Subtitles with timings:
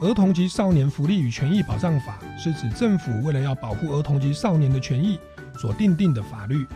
[0.00, 5.18] 儿童及少年福利与权益保障法是指政府为了要保护儿童及少年的权益
[5.58, 6.66] 所定定的法律。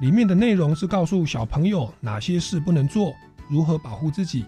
[0.00, 3.14] 里面的内容是告诉小朋友哪些事不能做，
[3.48, 4.44] 如何保护自己，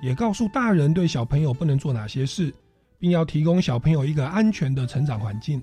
[0.00, 2.52] 也告诉大人对小朋友不能做哪些事，
[2.98, 5.62] 并要提供小朋友一个安全的成长环境。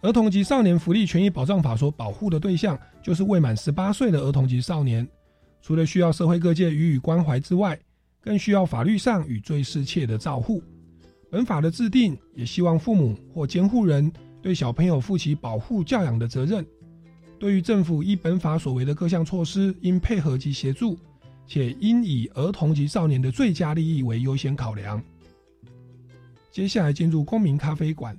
[0.00, 5.06] 儿童及少年福利权益保障法所保护的对象就是未满十八岁的儿童及少年，
[5.60, 7.78] 除了需要社会各界予以关怀之外，
[8.18, 10.62] 更需要法律上与最适切的照护。
[11.30, 14.10] 本法的制定，也希望父母或监护人
[14.40, 16.64] 对小朋友负起保护教养的责任。
[17.38, 20.98] 对于政府依本法所为的各项措施，应配合及协助，
[21.46, 25.02] 且应以儿童及少年的最佳利益为优先考量。
[26.50, 28.18] 接下来进入公民咖啡馆。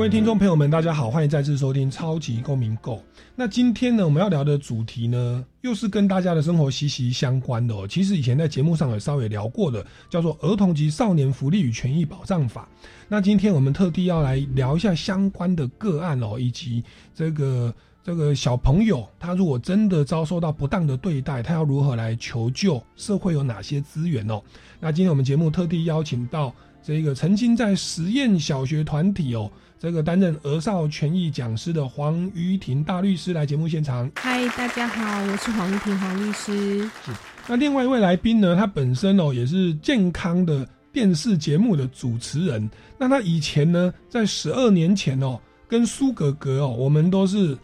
[0.00, 2.96] 各位听众朋友们，大家好，欢迎再次收听《超级公民购》。
[3.36, 7.86] 那今天呢，我们要聊的主题呢，又是跟大家的生活息息相关的哦。
[7.86, 12.66] 其实以前在节目上有稍微聊过的，叫做《儿童及少年福利与权益保障法》。
[13.08, 16.82] 那今天我们特地要来聊一下相关的个案哦，以及
[17.14, 22.82] 这个这个小朋友，他如果真的遭受到不当的对待，他要如何来求救？
[22.96, 24.40] 社会有哪些资源哦？
[24.80, 29.52] 那今天我们节目特地邀请到这个曾经在实验小学团体哦。
[29.80, 34.10] 这个担任儿少权益讲师的黄瑜婷大律师来节目现场。
[34.14, 36.80] 嗨，大家好，我是黄瑜婷黄律师。
[37.02, 37.10] 是。
[37.48, 42.70] 那另外一位来宾呢，他本身哦也是健康的电视节目的主持人。
[42.98, 47.56] 那他以前呢，在十二年前哦，跟苏格格哦，我们都是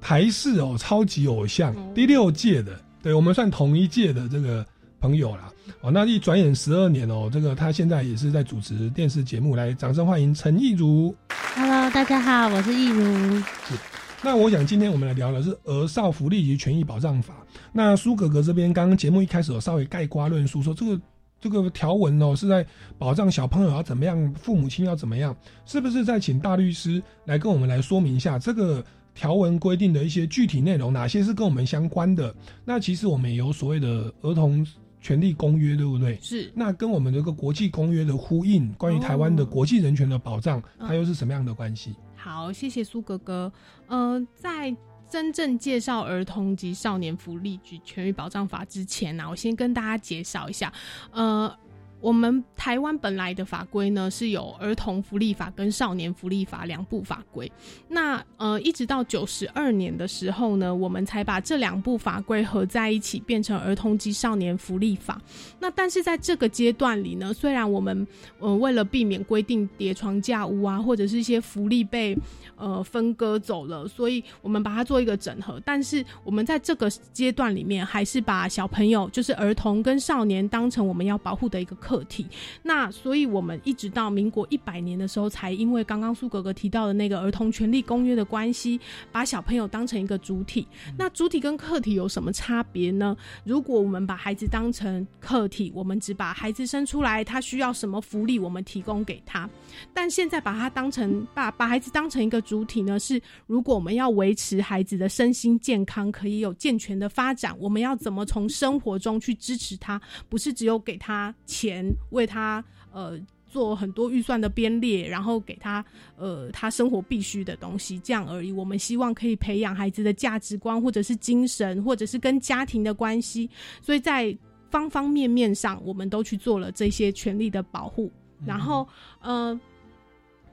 [0.00, 4.64] 台视哦超级偶像第六届的，对我们算同一届的这个
[5.00, 5.52] 朋友啦。
[5.80, 9.54] 哦，那一转眼十二年哦，这个他现在也是在主持电视节目。
[9.54, 11.14] 来，掌声欢迎陈亦如。
[11.54, 13.02] Hello，大家好，我是亦如。
[13.38, 13.74] 是，
[14.22, 17.34] 那我想今天我们来聊的是《儿少福利及权益保障法》。
[17.72, 21.00] 那苏格格这边刚刚节目一开始有稍微盖瓜论述，说这个
[21.40, 22.66] 这个条文哦是在
[22.98, 25.36] 保障小朋友要怎么样，父母亲要怎么样，
[25.66, 28.84] 是不是在请大律师来跟我们来说明一下这个
[29.14, 32.34] 条文规定的一些具体内容，哪些是跟我们相关的？
[32.64, 34.66] 那其实我们也有所谓的儿童。
[35.00, 36.18] 权利公约对不对？
[36.20, 36.52] 是。
[36.54, 41.94] 那跟我们这个国际公约的呼应，关于台湾的国际人权的保障，它又是什么样的关系？
[42.16, 43.52] 好，谢谢苏哥哥。
[43.86, 44.74] 呃，在
[45.08, 50.72] 真正介绍儿童及少年福利及权益保障法之前呢，我先跟大家介绍一下，
[51.12, 51.54] 呃。
[52.00, 57.50] 我们台湾本来的法规呢是有儿童福利法跟少年福利法两部法规，
[57.88, 65.20] 那呃一直到九十二年的时候呢，我们才把这两部法规合在一起变成儿童及少年福利法。
[65.58, 68.06] 那但是在这个阶段里呢，虽然我们
[68.38, 72.16] 呃为了避免规定叠床架屋啊，或者是一些福利被
[72.56, 81.76] 呃分割走了，所以我们把它做一个整合，但是我们在这个阶段里面还是把小朋友就是儿童跟少年当成我们要保护的一个。
[81.88, 82.26] 课题。
[82.62, 88.78] 那所以我们一直到民国一百年的时候，才因为刚刚苏格格提到的那个儿童权利公约的关系，
[89.10, 90.68] 把小朋友当成一个主体。
[90.98, 93.16] 那主体跟客体有什么差别呢？
[93.44, 99.48] 如果我们把孩子当成客体，我们只把孩子生出来，他需要什么福利，我们提供给他。
[99.94, 102.98] 但现在把他当成把把孩子当成一个主体呢？
[102.98, 110.00] 是如果我们要维持孩子的身心健康，可以有健全的发展，我们要怎么从生活中去支持他？
[110.28, 111.77] 不是只有给他钱，
[112.10, 115.84] 为他呃做很多预算的编列，然后给他
[116.16, 118.52] 呃他生活必须的东西这样而已。
[118.52, 123.48] 我们希望可以培养孩子的价值观，或者是精神，或者是跟家庭的关系。
[123.80, 124.36] 所以在
[124.70, 128.10] 方方面面上，我们都去做了这些权利的保护。
[128.46, 128.86] 然后
[129.20, 129.58] 呃。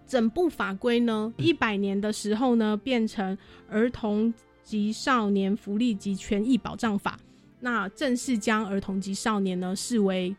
[0.07, 3.35] 整部法规呢，一百年的时候呢，变成
[3.67, 4.31] 《儿童
[4.61, 7.17] 及少年福利及权益保障法》，
[7.59, 10.35] 那正式将儿童及少年呢视为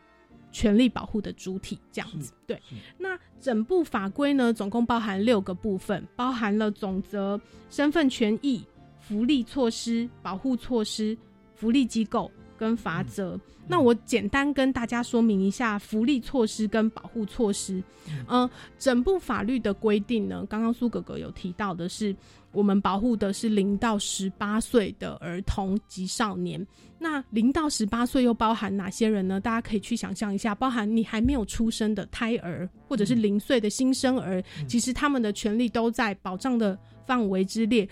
[0.51, 2.31] 权利保护的主体，这样子。
[2.45, 2.61] 对，
[2.97, 7.39] 那整部法规呢，总共包含六个部分，包含了总则、
[7.69, 8.63] 身份权益、
[8.99, 11.17] 福利措施、保护措施、
[11.55, 12.31] 福利机构。
[12.59, 17.83] 跟法则，那我简单跟大家说明一下福利措施跟保护措施。
[18.27, 18.49] 嗯，
[18.79, 22.15] 整部法律的规定呢，刚刚苏哥哥有提到的是，
[22.57, 26.65] 我们保护的是零到十八岁的儿童及少年。
[26.97, 29.39] 那零到十八岁又包含哪些人呢？
[29.39, 36.75] 大家可以去想象一下，包含你还没有出生的胎儿，或者是零岁的新生儿，其实他们的权利都在保障的
[37.05, 37.87] 范围之列。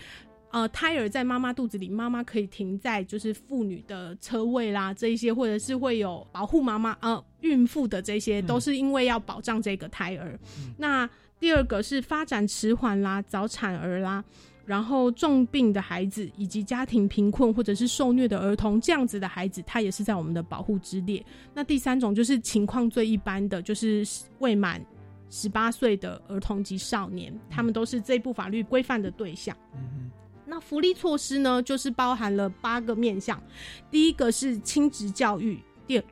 [0.50, 10.36] 呃，胎儿在妈妈肚子里，妈妈可以停在就是妇女的车位啦，这一些或者是会有保护妈妈呃孕妇的这些，都是因为要保障这个胎儿。
[10.76, 11.08] 那
[11.38, 14.24] 第二个是发展迟缓啦、早产儿啦，
[14.66, 21.24] 然后重病的孩子以及家庭贫困或者是受虐的儿童，这样子的孩子，他也是在我们的保护之列。
[21.54, 24.04] 那第三种就是情况最一般的，就是
[24.40, 24.84] 未满
[25.30, 29.56] 十八岁的儿童及少年，他们都是这部法律规范的对象。
[30.44, 33.40] 那福利措施呢，就是包含了八个面向，
[33.90, 36.04] 第一个是亲职教育，第二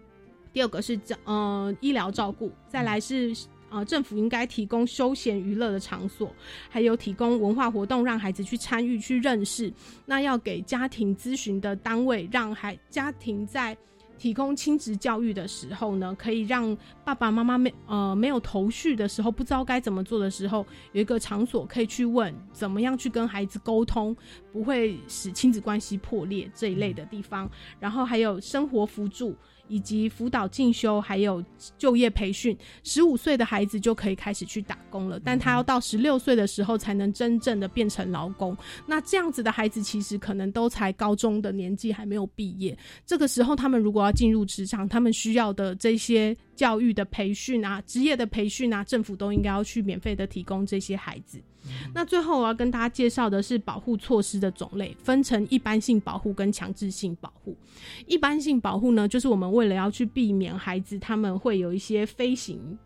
[0.53, 3.35] 第二个是照呃医疗照顾，再来是
[3.75, 6.32] 呃政府应该提供休闲娱乐的场所，
[6.71, 9.73] 还有提供文化活动让孩子去参与去认识，
[10.06, 13.76] 那要给家庭咨询的单位，让孩家庭在。
[14.17, 16.75] 提供亲职教育的时候呢，可以让
[17.05, 24.17] 爸爸妈妈没呃没有头绪的时候，不知道该怎么做的时候，有一个场所可以去问怎么样去跟孩子沟通，
[24.53, 27.50] 不会使亲子关系破裂这一类的地方。
[27.81, 29.35] 然后还有生活辅助。
[29.69, 31.43] 以及辅导进修，还有
[31.79, 38.57] 就业培训，十五岁的孩子就可以开始去打工了，但他要到十六岁的时候才能真正的变成劳工。
[38.87, 42.77] 那这样子的孩子其实可能都才高中的年纪，还没有毕业。
[43.07, 51.43] 这个时候，他们如果要进入职场，他们需要的这些教育的培训啊、职业的培训啊，政府都应该要去免费的提供这些孩子。
[51.95, 57.57] 那最后我要跟大家介绍的是保护措施的种类，分成一般性保护跟强制性保护。
[58.07, 62.79] 一般性保护呢，就是我们为了要去避免孩子他们会有一些飞行。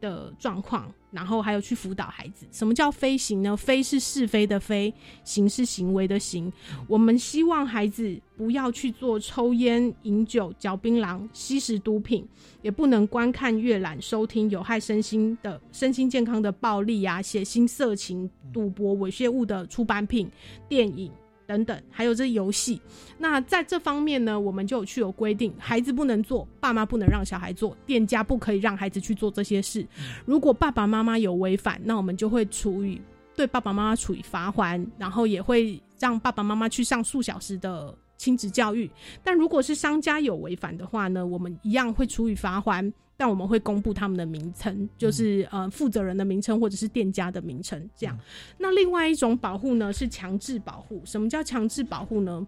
[0.00, 2.46] 的状况，然后还有去辅导孩子。
[2.52, 3.56] 什么叫飞行呢？
[3.56, 4.92] 飞是是非的飞，
[5.24, 6.52] 行是行为的行。
[6.86, 12.26] 我们希望孩子不要去做抽烟、饮酒、嚼槟榔、吸食毒品，
[12.62, 20.30] 也不能观看、阅览、收听有害身心的身心健康的暴力啊、血腥、色情、赌博、猥亵物的出版品、
[20.68, 21.10] 电影。
[21.48, 22.78] 等等，还有这游戏。
[23.16, 29.84] 那在这方面呢，我们就有去有规定，孩子不能做，爸妈不能让小孩做，店家不可以让孩子去做这些事。
[30.26, 33.00] 如果爸爸妈妈有违反，那我们就会处以
[33.34, 38.90] 对爸爸妈妈处以罚还，然后也会让爸爸妈妈去上数小时的亲子教育。
[39.24, 42.92] 但如果是商家有违反的话呢，我们一样会处以罚款。
[43.20, 48.16] 但我们会公布他们的名称，就是呃负责人的名称或者是店家的名称，这样。
[48.56, 51.02] 那另外一种保护呢是强制保护。
[51.04, 52.46] 什么叫强制保护呢？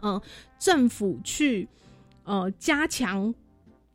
[0.00, 0.20] 嗯，
[0.56, 1.68] 政府去
[2.22, 3.34] 呃加强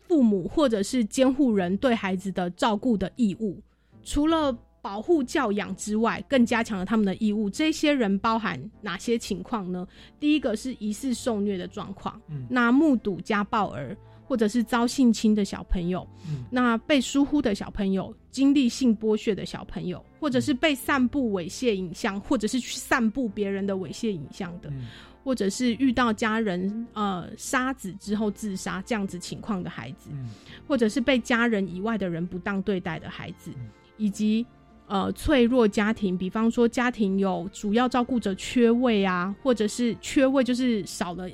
[0.02, 3.58] 父母或者是监护人对孩子的照顾的义务，
[4.04, 4.52] 除了
[4.82, 7.50] 保护教养之外，更加强了他们的义务。
[7.50, 9.88] 这些人包含哪些情况呢？
[10.20, 13.96] 第一个是疑似受虐的状况，嗯那目睹家暴儿。
[14.28, 16.06] 或者是遭性侵的小朋友，
[16.50, 24.70] 那被疏忽的小朋友，经历性剥削的小朋友，或者是被散布猥亵影像，或者是去散布别人的猥亵影像的，
[25.24, 30.10] 或者是遇到家人呃杀子之后自杀这样子情况的孩子，
[30.68, 33.52] 或者是被家人以外的人不当对待的孩子，
[33.96, 34.46] 以及
[34.88, 41.30] 呃脆弱家庭，比方说家庭有主要照顾者缺位啊，或者是缺位就是少了。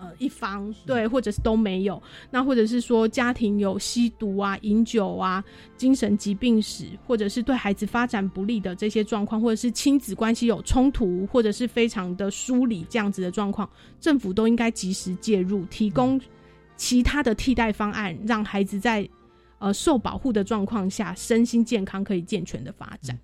[0.00, 5.44] 呃一方，对，或者是都没有，那或者是说家庭有吸毒啊、饮酒啊、
[5.76, 13.68] 精神疾病史，或者是对孩子发展不利的这些状况，或者是亲子关系有冲突，或者是非常的疏离这样子的状况，
[14.00, 16.20] 政府都应该及时介入，提供
[16.76, 19.06] 其他的替代方案，让孩子在
[19.58, 23.18] 呃受保护的状况下，身心健康可以健全的发展。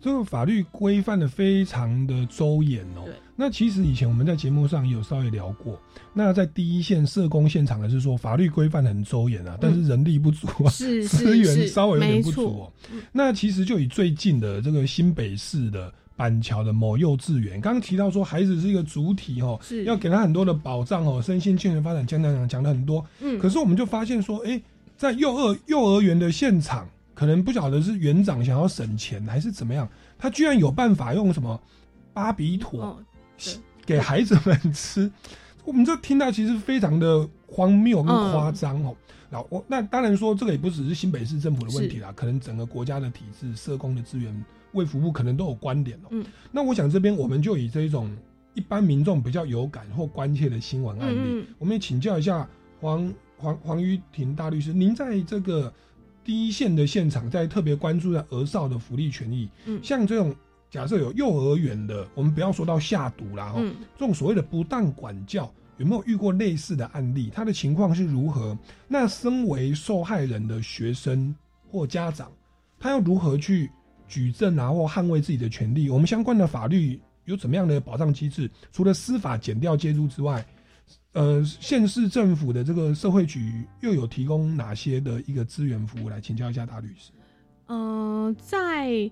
[0.00, 3.14] 这个法律规范的非常的周延哦对。
[3.34, 5.78] 那其实以前我们在节目上有稍微聊过，
[6.14, 12.98] 那在第一线社工现场的是说法律规范很周延啊，但是人力不足啊，是 资源稍微有点不足哦错。。
[13.12, 23.04] 那其实就以最近的这个新北市的板桥的某幼稚园，刚刚提到说孩子是一个主体哦，是要给他很多的保障哦，身心健全发展，讲讲讲讲了很多。
[23.20, 24.58] 嗯，可是我们就发现说，哎、
[24.96, 31.58] 在幼儿幼儿园的现场，可能不晓得是园长想要省钱还是怎么样，他居然有办法用什么
[32.12, 32.98] 巴比妥哦，
[33.84, 35.10] 给孩子们吃，
[35.64, 38.94] 我们这听到其实非常的荒谬跟嗯夸张哦。
[39.28, 46.08] 然后我那当然说这个也不只是新北市政府的问题啦，可能整个国家的体制、社工的资源、卫福部可能都有观点哦。
[46.10, 48.08] 嗯，那我想这边我们就以这一种
[48.54, 51.46] 一般民众比较有感或关切的新闻案例，嗯嗯。
[51.58, 52.48] 我们也请教一下
[52.80, 55.72] 黄黄黄玉婷大律师，您在这个
[56.26, 60.34] 第一线的现场，在特别关注在儿少的福利权益，嗯像这种
[60.68, 67.30] 假设有幼儿园的，我们不要说到下毒啦，哈、嗯这种所谓的不当管教，有没有遇过类似的案例？
[67.32, 68.58] 他的情况是如何？
[68.88, 71.32] 那身为受害人的学生
[71.70, 72.28] 或家长，
[72.80, 73.70] 他要如何去
[74.08, 75.88] 举证啊，或捍卫自己的权利？
[75.88, 78.50] 我们相关的法律有怎么样的保障机制？
[78.72, 80.44] 除了司法减调介入之外，
[81.16, 86.10] 呃，县市政府的这个社会局又有提供哪些的一个资源服务？
[86.10, 87.10] 来请教一下大律师。
[87.68, 89.10] 呃，在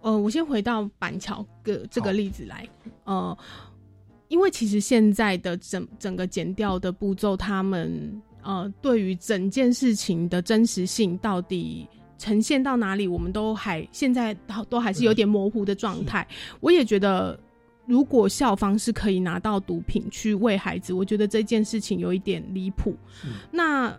[0.00, 2.68] 呃，我先回到板桥个这好个例子来，
[3.02, 3.36] 呃，
[4.28, 11.84] 因为其实现在的整整个剪掉的步骤，他们呃，对于整件事情的真实性到底。
[12.16, 16.28] 呈现到哪里，我们都还现在都都还是有点模糊的状态。
[16.60, 17.40] 我也觉得，
[17.90, 22.94] 如果校方是可以拿到毒品去喂孩子，我觉得这件事情有一点离谱。
[23.50, 23.92] 那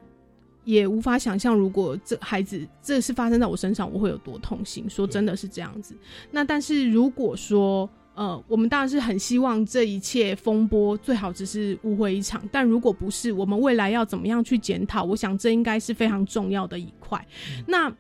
[0.63, 4.89] 也无法想象，如果这孩子这是发生在我身上，我会有多痛心。
[4.89, 5.93] 说真的是这样子。
[6.31, 15.03] 那但是如果说，呃，我们当然是很希望这一切风波最好只是误会一场，但如果不是，我们未来要怎么样去检讨？
[15.03, 17.27] 我想这应该是非常重要的一块。
[17.67, 17.93] 那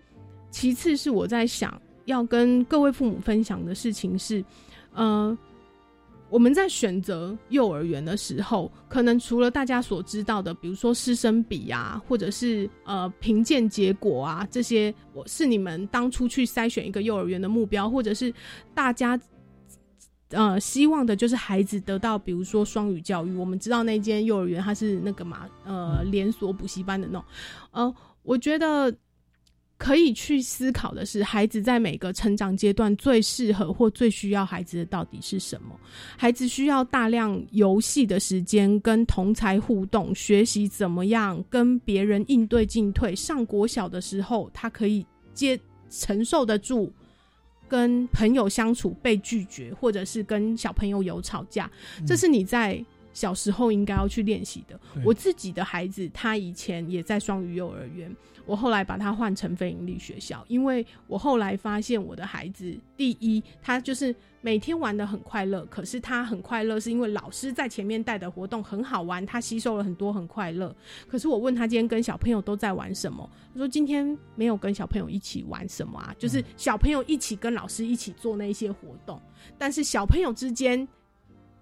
[0.49, 4.41] 其次是我在想要跟各位父母分享的事情是，
[4.93, 5.37] 呃。
[6.31, 18.33] 我们在选择幼儿园的时候，可能除了大家所知道的，比如说师生比啊，或者是呃评鉴结果啊，这些我是你们当初去筛选一个幼儿园的目标，或者是
[18.73, 19.19] 大家
[20.29, 23.35] 呃希望的就是孩子得到，比如说双语教育。
[23.35, 27.25] 我们知道那间幼儿园它是那个嘛，呃连锁补习班的那种，
[27.71, 28.95] 呃，我觉得。
[29.81, 35.75] 可以去思考的是，孩子在每个成长阶段最适合或最需要孩子的到底是什么？
[36.15, 43.15] 孩子需要大量游戏的时间，跟同才互动，学习怎么样跟别人应对进退。
[43.15, 45.59] 上国小的时候，他可以接
[45.89, 46.93] 承受得住
[47.67, 51.67] 跟朋友相处被拒绝，或者是跟小朋友有吵架，
[52.05, 54.79] 这是你在小时候应该要去练习的。
[55.03, 58.15] 我自己的孩子，他以前也在双语幼儿园，
[58.51, 70.75] 我后来把它换成非盈利学校，因为我后来发现我的孩子，第一，他就是每天玩的很快乐，可是他很快乐是因为老师在前面带的活动很好玩，他吸收了很多很快乐。
[71.07, 79.17] 可是我问他今天跟小朋友都在玩什么，他说今天没有跟小朋友一起玩什么啊，就是小朋友一起跟老师一起做那些活动，
[79.57, 80.85] 但是小朋友之间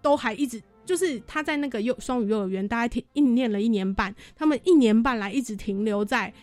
[0.02, 0.60] 都还一直。
[0.86, 6.34] 就是他在那个幼双语幼儿园，大概停一念了一年半，他们一年半来一直停留在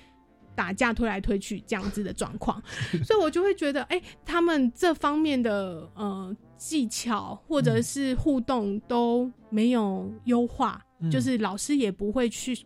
[0.57, 2.61] 打架推来推去这样子的状况，
[3.05, 11.11] 所以我就会觉得，哎、他们这方面的呃技巧或者是互动都没有优化，嗯。
[11.11, 12.59] 就是老师也不会去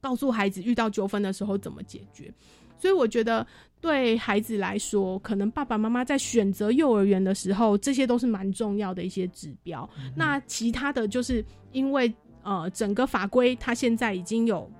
[0.00, 2.32] 告诉孩子遇到纠纷的时候怎么解决，
[2.78, 3.46] 所以我觉得
[3.80, 9.88] 对孩子来说，可能爸爸妈妈在选择幼儿园的时候，这些都是蛮重要的一些指标。
[10.16, 12.12] 那其他的就是因为
[12.42, 14.70] 呃，整个法规它现在已经有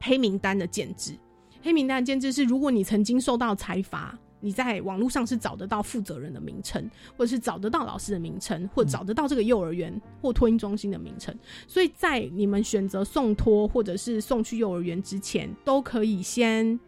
[0.00, 1.12] 黑名单的建制，
[1.62, 4.18] 黑名单的建制是如果你曾经受到裁罚。
[4.40, 11.36] 你在网络上是找得到负责人的名称，或者是找得到老师的名称，或找得到这个幼儿园或托婴中心的名称。
[11.66, 16.78] 所以在你们选择送托或者是送去幼儿园之前，都可以先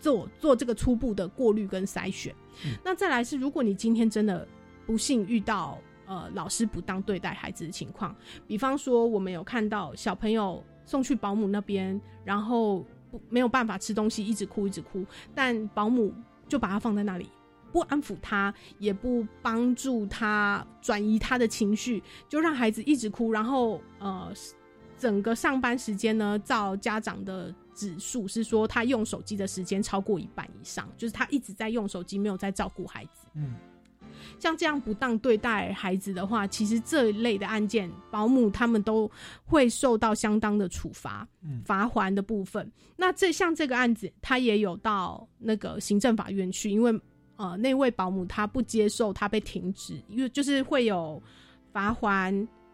[0.00, 2.34] 做做这个初步的过滤跟筛选。
[2.82, 4.48] 那再来是，如果你今天真的
[4.86, 8.16] 不幸遇到呃老师不当对待孩子的情况。
[8.46, 12.82] 比方说，我们有看到小朋友送去保姆那边，然后
[13.28, 15.04] 没有办法吃东西，一直哭一直哭，
[15.34, 16.12] 但保姆
[16.48, 17.28] 就把他放在那里。
[17.72, 23.32] 不安抚他，也不帮助他转移他的情绪，就让孩子一直哭。
[23.32, 24.30] 然后，呃，
[24.98, 33.26] 整个上班时间呢，照家长的指数是说，他用手机的时间超过一半以上，就是他一直在用手机，没有在照顾孩子。
[33.36, 33.54] 嗯，
[34.38, 39.10] 像这样不当对待孩子的话，其实这一类的案件，保姆他们都
[39.44, 41.26] 会受到相当的处罚，
[41.64, 42.70] 罚还的部分。
[42.96, 47.00] 那这像这个案子，他也有到那个行政法院去，因为。
[47.36, 51.20] 呃，那位保姆他不接受，他被停职，因为就是会有
[51.72, 52.32] 罚还、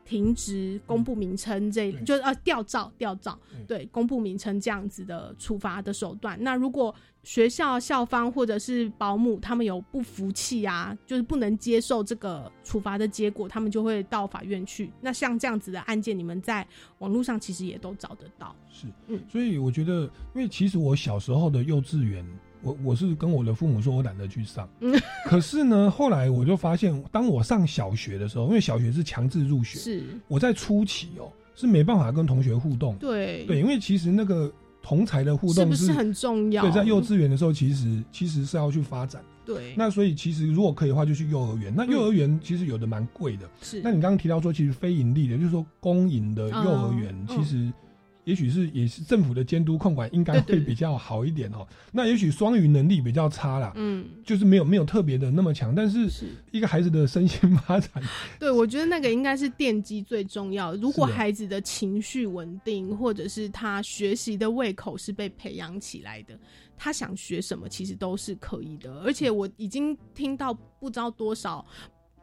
[0.08, 6.42] 停职、公布名称这，就是呃吊照、吊照，对，公布名称这样子的处罚的手段。
[6.42, 14.90] 那如果学校校方或者是保姆他们有不服气啊，就是不能接受这个处罚的结果，他们就会到法院去。
[15.02, 16.66] 那像这样子的案件，你们在
[17.00, 18.56] 网络上其实也都找得到。
[18.70, 22.24] 是，嗯，所以我觉得，因为其实我小时候的幼稚园。
[22.62, 24.68] 我我是跟我的父母说，我懒得去上。
[25.24, 32.96] 可是呢，后来我就发现，当我上小学的时候，因为小学是强制入学，是我在初期哦是没办法跟同学互动。
[32.96, 36.62] 对对，因为其实那个同才的互动是很重要。
[36.62, 39.22] 对，在幼稚园的时候，其实其实是要去发展。
[39.44, 39.74] 对。
[39.76, 41.72] 那所以其实如果可以的话，就去幼儿园。
[41.76, 43.48] 那幼儿园其实有的蛮贵的。
[43.62, 43.80] 是。
[43.82, 47.72] 那你刚刚提到说，其实非盈利的，就是说公营的幼儿园，其实。
[48.28, 51.66] 也许是也是政府的监督控管应该会比较好一点哦。
[51.90, 55.74] 那也许双语能力比较差啦，嗯，就是没有没有特别的那么强。
[55.74, 56.06] 但是
[56.50, 57.90] 一个孩子的身心发展，
[58.38, 60.74] 对我觉得那个应该是奠基最重要。
[60.74, 66.38] 如果孩子的情绪稳定，或者是他学习的胃口是被培养起来的，
[66.76, 69.00] 他想学什么其实都是可以的。
[69.00, 71.64] 而且我已经听到不知道多少。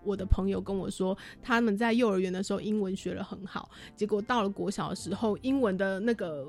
[0.05, 6.47] 我的朋友跟我说，他们在幼儿园的时候英文学的很好，结果到了国小的时候，英文的那个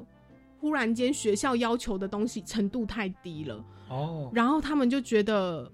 [0.61, 5.71] 忽然间学校要求的东西程度太低了哦，然后他们就觉得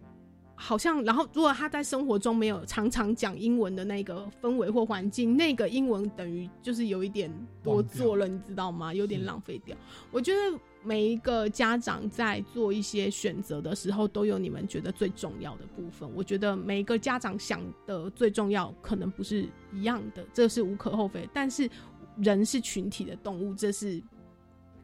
[0.55, 7.31] 好像，然后如果他在生活中没有常常讲英文的那个氛围或环境，那个英文等于就是有一点
[7.63, 8.95] 多做了，你知道吗？
[8.95, 9.77] 有点浪费掉。
[10.11, 10.59] 我觉得。
[10.85, 16.11] 每一个家长在做一些选择的时候，都有你们觉得最重要的部分。
[16.15, 21.29] 我觉得每一个家长想的最重要，可能不是一样的，这是无可厚非。
[21.33, 21.71] 但是
[22.17, 24.03] 人是群体的动物，这是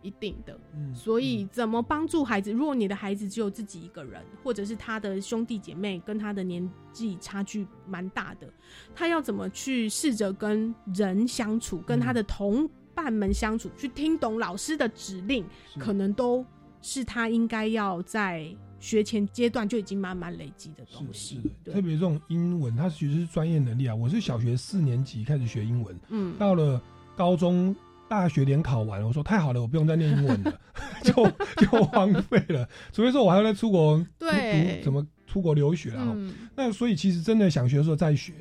[0.03, 0.59] 一定的。
[0.75, 2.53] 嗯，所以怎么帮助孩子？
[2.53, 8.49] 如果你的孩子只有自己一个人，或者是他的兄弟姐妹跟他的年纪差距蛮大的，
[8.95, 12.71] 他要怎么去试着跟人相处，跟他的同。
[12.99, 15.45] 伴们相处，去听懂老师的指令，
[15.79, 16.45] 可能都
[16.83, 18.45] 是他应该要在
[18.81, 21.41] 学前阶段就已经慢慢累积的东西。
[21.65, 23.95] 特别这种英文，它其实是专业能力啊。
[23.95, 26.83] 我是小学四年级开始学英文，嗯，到了
[27.17, 27.75] 高中、
[28.09, 30.61] 大学联考完，我说太好了，我不用再念英文了，
[31.05, 31.13] 就
[31.57, 32.69] 就荒废了。
[32.93, 34.27] 除非说我还要再出国读，
[34.83, 36.17] 怎么出国留学啊？
[36.57, 38.33] 那所以其实真的想学的时候再学。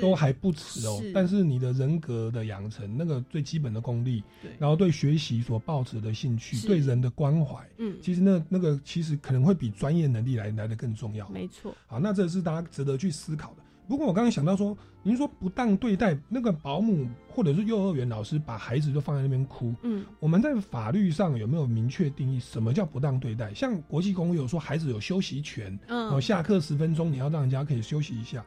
[0.00, 4.22] 都还不迟哦，但是你的人格的养成，那个最基本的功力，
[4.58, 11.28] 然后对学习所抱持的兴趣，对人的关怀，嗯，其实那那个其实可能会比专业能力来来的更重要。
[11.28, 11.74] 没错。
[11.86, 13.62] 好，那这是大家值得去思考的。
[13.88, 23.52] 不过我刚刚想到说，您说不当对待那个保姆或者是幼儿园老师把孩子就放在那边哭，嗯，我们在法律上有没有明确定义什么叫不当对待？
[23.52, 28.44] 像国际公约有说孩子有休息权，嗯，下课十分钟你要让人家可以休息一下。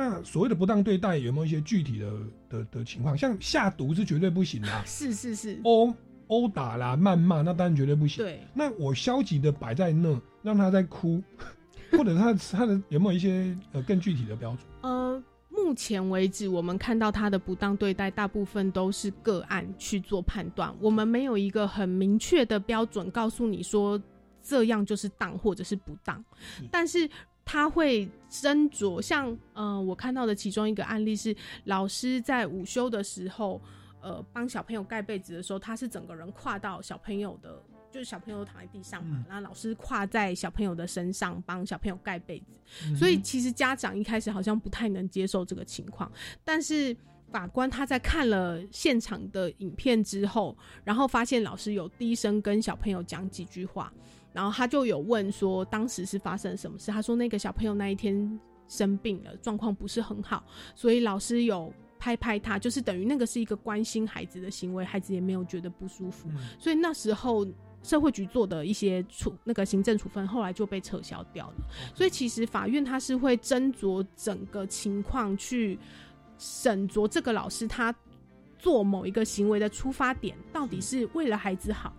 [0.00, 2.12] 那所谓的不当对待有没有一些具体的
[2.48, 3.18] 的的情况？
[3.18, 5.92] 像下毒是绝对不行的， 是是是，殴
[6.28, 8.24] 殴打啦、谩骂，那当然绝对不行。
[8.24, 11.20] 对，那我消极的摆在那，让他在哭，
[11.90, 14.60] 或者他他的有没有一些呃更具体的标准？
[14.82, 24.00] 呃，目前为止我们看到他的不当对待，大部分都是个案去做判断，我们没有一个很明确的标准告诉你说
[24.40, 26.24] 这样就是当或者是不当，
[26.70, 27.10] 但是。
[27.50, 31.34] 他会斟酌，像呃，我看到的其中一个案例是，
[31.64, 33.58] 老师在午休的时候，
[34.02, 37.58] 呃，帮小朋友盖被子的时候，他是整个人跨到小朋友的，
[37.90, 46.12] 就是小朋友躺在地上嘛，然后老师跨在小朋友的身上帮小朋友盖被子，所以其实家长一开始好像不太能接受这个情况，
[46.44, 46.94] 但是
[47.32, 53.90] 法官他在看了现场的影片之后，然后发现老师有低声跟小朋友讲几句话。
[54.32, 56.90] 然后他就有问说，当时是发生什么事？
[56.90, 58.38] 他说那个小朋友那一天
[58.68, 66.28] 生病了，状况不是很好，所以老师有拍拍他，就是等于那个是一个关心孩子的行为，孩子也没有觉得不舒服。
[66.58, 67.46] 所以那时候
[67.82, 71.54] 社会局做的一些处那个行政处分，后来就被撤销掉了。
[71.94, 75.78] 所以其实法院他是会斟酌整个情况去
[76.36, 77.94] 审酌这个老师他
[78.58, 81.92] 做某一个行为的出发点，到底是为了孩子好，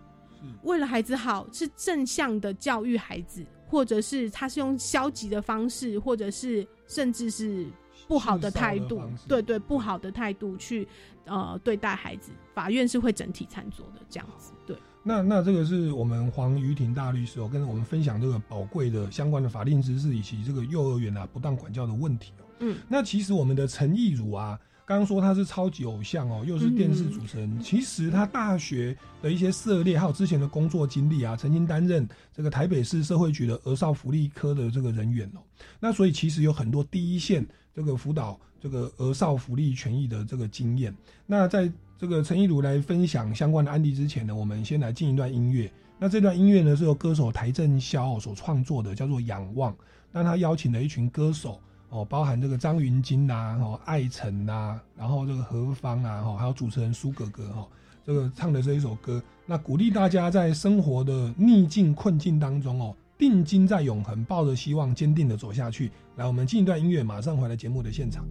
[0.62, 7.66] 为了孩子好是正向的教育孩子，或者是他是用消极的方式，或者是甚至是
[8.08, 10.86] 不好的态度对对，不好的态度去
[11.24, 14.76] 呃对待孩子，法院是会整体参酌的这样子，对。
[15.02, 22.44] 那那这个是我们黄于婷大律师哦，跟我们分享这个宝贵的相关的法定知识，以及这个幼儿园啊不当管教的问题哦。
[22.58, 35.38] 嗯，那其实我们的陈义儒啊，刚刚说他是超级偶像哦，又是电视主持人，其实他大学的一些涉猎，还有之前的工作经历啊，曾经担任这个台北市社会局的儿少福利科的这个人员哦。
[35.78, 40.92] 那所以其实有很多第一线这个辅导这个儿少福利权益的这个经验。
[41.24, 45.70] 那在这个陈亦儒来分享相关的案例之前呢，我们先来进一段音乐。
[46.00, 49.72] 那这段音乐呢是由歌手邰正宵所创作的，叫做《仰望》。
[50.10, 57.68] 那他邀请了一群歌手哦，包含这个张云京呐、哦艾辰呐，然后这个何方啊，哦还有主持人苏格格哈、哦，
[58.04, 65.90] 这个唱的这一首歌，那鼓励大家在生活的逆境困境当中哦，定睛在永恒，抱着希望，坚定的走下去。
[66.16, 68.24] 来，我们进一段音乐，马上回来节目的现场。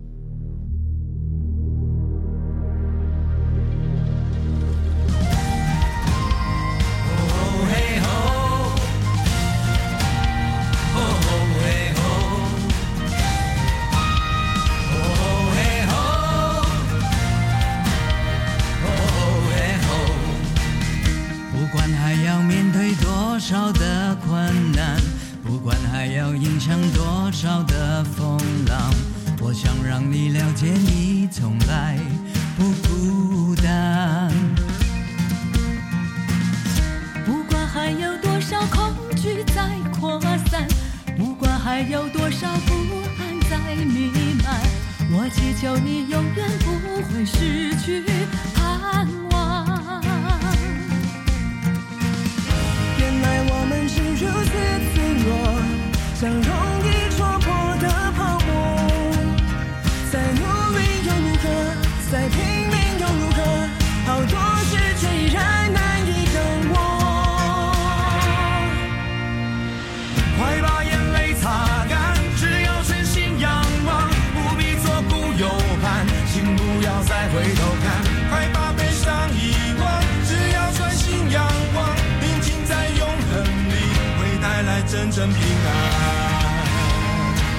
[77.50, 77.86] 回头看。
[78.30, 79.84] 快把悲伤遗忘，
[80.28, 83.74] 只要专心仰望，宁静在永恒里，
[84.20, 85.68] 会带来真正平安。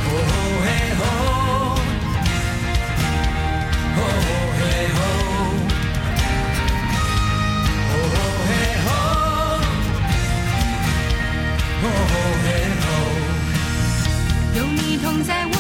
[0.07, 0.09] 哦
[0.63, 0.67] 嘿
[1.01, 1.03] 吼，
[3.97, 4.01] 哦
[4.61, 4.63] 嘿
[4.95, 5.01] 吼，
[7.91, 7.93] 哦
[8.47, 8.49] 嘿
[8.87, 8.89] 吼，
[11.83, 11.87] 哦
[12.47, 12.49] 嘿
[12.81, 12.87] 吼。
[14.57, 15.55] 有你同在，我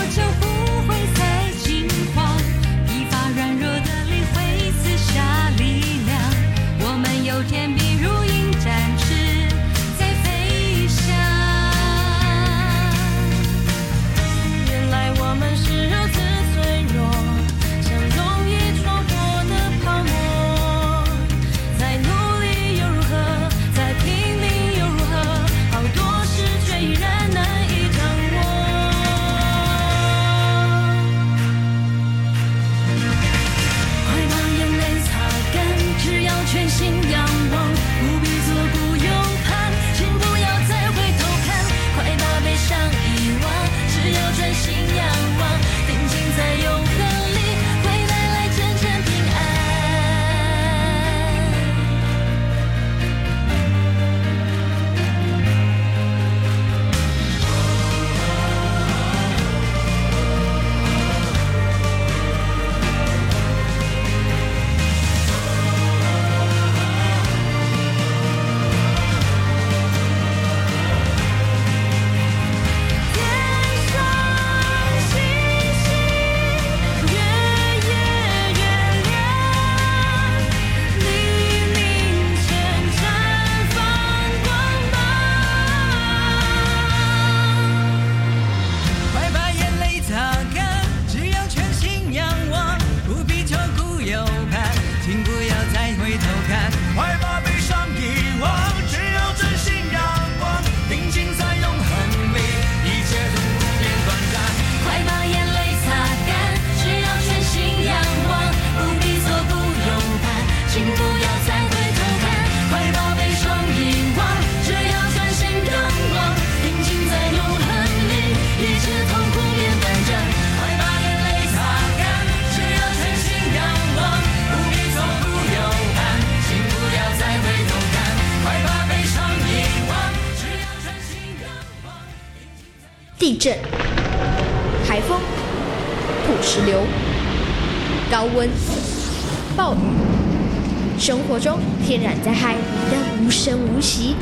[141.90, 144.14] 天然灾害来得无声无息。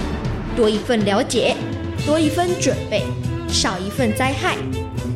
[0.57, 1.55] 多一份了解，
[2.07, 3.03] 多一份准备，
[3.47, 4.57] 少一份灾害。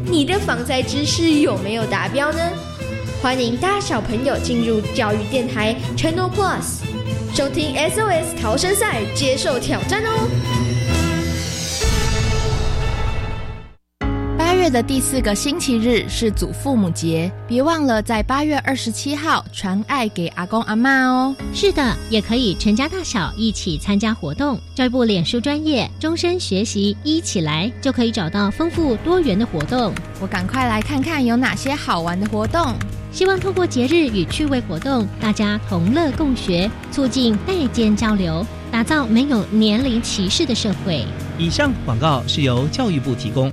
[0.05, 2.39] 你的防灾知识有没有达标呢？
[3.23, 6.83] 欢迎大小朋友进入教育电台 Channel Plus，
[7.35, 10.29] 收听 SOS 逃生赛，接受挑战哦。
[14.63, 21.35] 月的第四个星期日是祖父母节，别忘了在八月二十七号传爱给阿公阿妈哦。
[21.53, 24.57] 是的，也可以全家大小一起参加活动。
[24.73, 29.93] 教育部脸书专业终身学习一起来，就可以找到丰富多元的活动。
[30.21, 32.73] 我赶快来看看有哪些好玩的活动。
[33.11, 41.05] 希望透过节日与趣味活动，大家同乐共学，促进代间交流，打造没有年龄歧视的社会。
[41.37, 43.53] 以上广告是由教育部提供。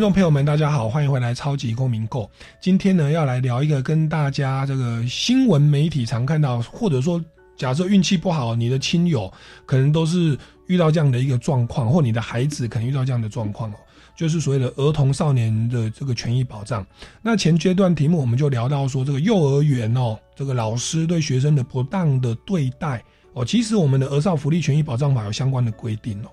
[0.00, 2.22] 听众朋友们，大家好，欢迎回来《超级公民购》。
[2.58, 7.22] 今天呢，要来聊一个跟大家这个新闻媒体常看到，或者说
[7.54, 9.30] 假设运气不好，你的亲友
[9.66, 13.74] 可能都是遇到这样的一个状况，或你的孩子可能遇到这样的状况哦，
[14.16, 16.82] 就是所谓的儿童少年的这个权益保障。
[17.20, 23.04] 那前阶段题目我们就聊到说，这个幼儿园哦，这个老师对学生的不当的对待。
[23.34, 26.28] 哦，其实我们的《儿少福利权益保障法》有相关的规定哦。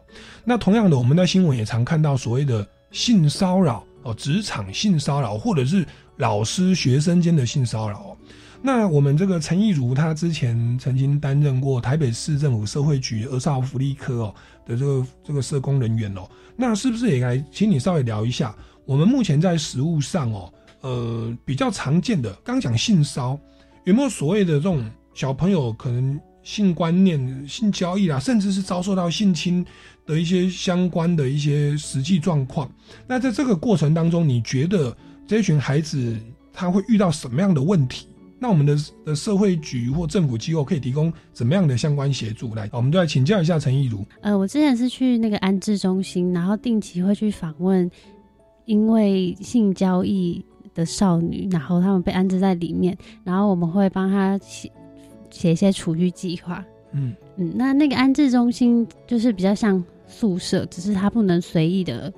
[0.45, 5.86] 那同样的，我们在新闻也常看到所谓的性骚扰哦，职场性骚扰，或者是
[6.17, 8.17] 老师学生间的性骚扰。
[8.62, 16.28] 那我们这个陈义如，他之前曾经担任过台北市政府社会局儿少福利科哦的这个这个社工人员哦。
[16.56, 23.39] 那是不是也来请你稍微聊一下，我们目前在实务上哦，呃，比较常见的，刚讲性骚，
[23.86, 29.63] 有没有所谓的这种小朋友可能性观念、性交易啦，甚至是遭受到性侵
[30.07, 32.67] 的一些相关的一些实际状况？
[33.05, 34.95] 那在这个过程当中，你觉得
[35.27, 36.17] 这群孩子
[36.51, 38.07] 他会遇到什么样的问题？
[38.39, 42.53] 那我们的的社会局或政府机构可以提供怎么样的相关协助？
[42.55, 44.05] 来，我们就来请教一下陈义如。
[44.21, 47.89] 呃，我之前是去那个安置中心，然后定期会去访问
[48.65, 54.71] 因为性交易的少女，然后他们被安置在里面，然后我们会帮他写
[55.31, 56.63] 写一些处遇计划。
[56.93, 62.11] 嗯嗯，那那个安置中心就是比较像宿舍，只是他不能随意的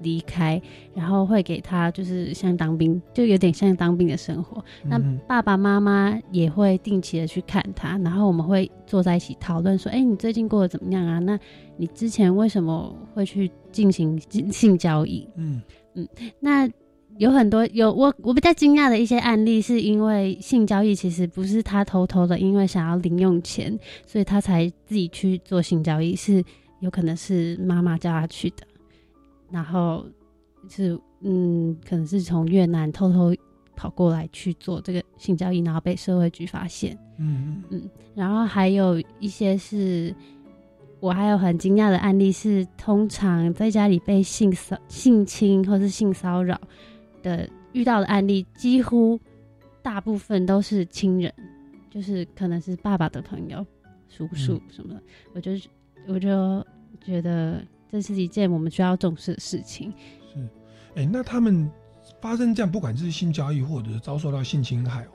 [0.00, 0.60] 离开，
[0.94, 4.62] 然后会给他就是像当兵，就有点像当兵的生活。
[4.84, 11.18] 那嗯爸爸妈妈也会定期的去看他，然后我们会坐在一起讨论说，哎、你最近过得怎么样啊？
[11.18, 11.38] 那
[11.78, 15.26] 你之前为什么会去进行性性交易？
[15.36, 15.62] 嗯
[15.94, 16.06] 嗯，
[16.40, 16.68] 那
[17.16, 26.44] 有很多有我我比较惊讶的一些案例，是因为性交易其实不是他偷偷的，因为想要零用钱，所以他才自己去做性交易，是
[26.86, 28.64] 有可能是妈妈叫他去的，
[29.50, 30.06] 然后
[30.68, 33.34] 是嗯，可能是从越南偷偷
[33.74, 36.96] 跑过来去做这个性交易，然后被社会局发现。
[37.18, 40.14] 嗯嗯，然后还有一些是，
[41.00, 46.60] 我还有很惊讶的案例是，通常在家里被性骚性侵或是性骚扰
[47.20, 49.18] 的遇到的案例，几乎
[49.82, 51.32] 大部分都是亲人，
[51.90, 53.66] 就是可能是爸爸的朋友、
[54.08, 55.02] 叔叔什么的。
[55.34, 55.50] 我就
[56.06, 56.64] 我就
[57.06, 59.92] 觉得这是一件我们需要重视的事情。
[60.34, 60.48] 是，
[60.96, 61.70] 哎、那他们
[62.20, 65.06] 发生这样，不管是性交易或者是遭受到性侵害，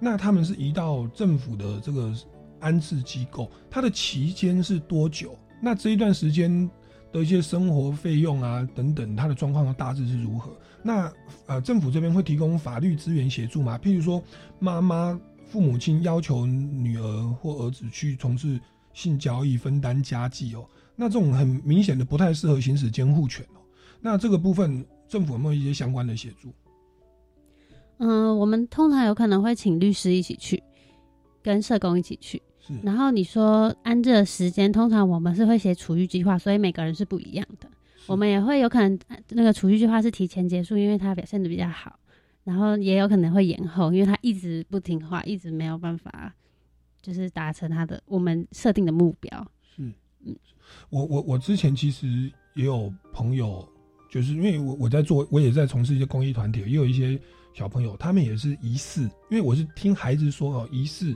[0.00, 2.12] 那他们是移到政府的这个
[2.60, 5.38] 安置机构，它的期间是多久？
[5.62, 6.70] 那这一段时间
[7.12, 10.50] 的一些生活费用啊等等，他的状况大致是如何？
[10.82, 11.12] 那
[11.46, 13.78] 呃，政府这边会提供法律资源协助吗？
[13.82, 14.22] 譬如说，
[14.58, 18.60] 妈妈、父母亲要求女儿或儿子去从事
[18.92, 20.64] 性交易、分担家计哦，
[20.96, 23.60] 那这种很明显的不太适合行使监护权哦。
[24.00, 26.52] 那这个部分，政府有没有一些相关的协助？
[27.98, 30.62] 嗯，我们通常有可能会请律师一起去，
[31.42, 32.42] 跟社工一起去。
[32.82, 37.68] 然后你说安置的时间，通常我们是会写处遇计划，所以每个人是不一样的。
[38.06, 38.98] 我们也会有可能
[39.30, 41.98] 那个处遇计划是提前结束，因为他表现的比较好，
[42.42, 46.34] 然后也有可能会延后，因为他一直不听话，一直没有办法
[47.02, 49.46] 就是达成他的我们设定的目标。
[49.62, 49.82] 是，
[50.24, 50.34] 嗯，
[50.90, 53.66] 我我我之前其实也有朋友，
[54.10, 57.20] 就是因为我我在做，我也在从事一些公益团体，也有一些
[57.52, 61.14] 小朋友，他们也是疑似，因为我是听孩子说哦，疑似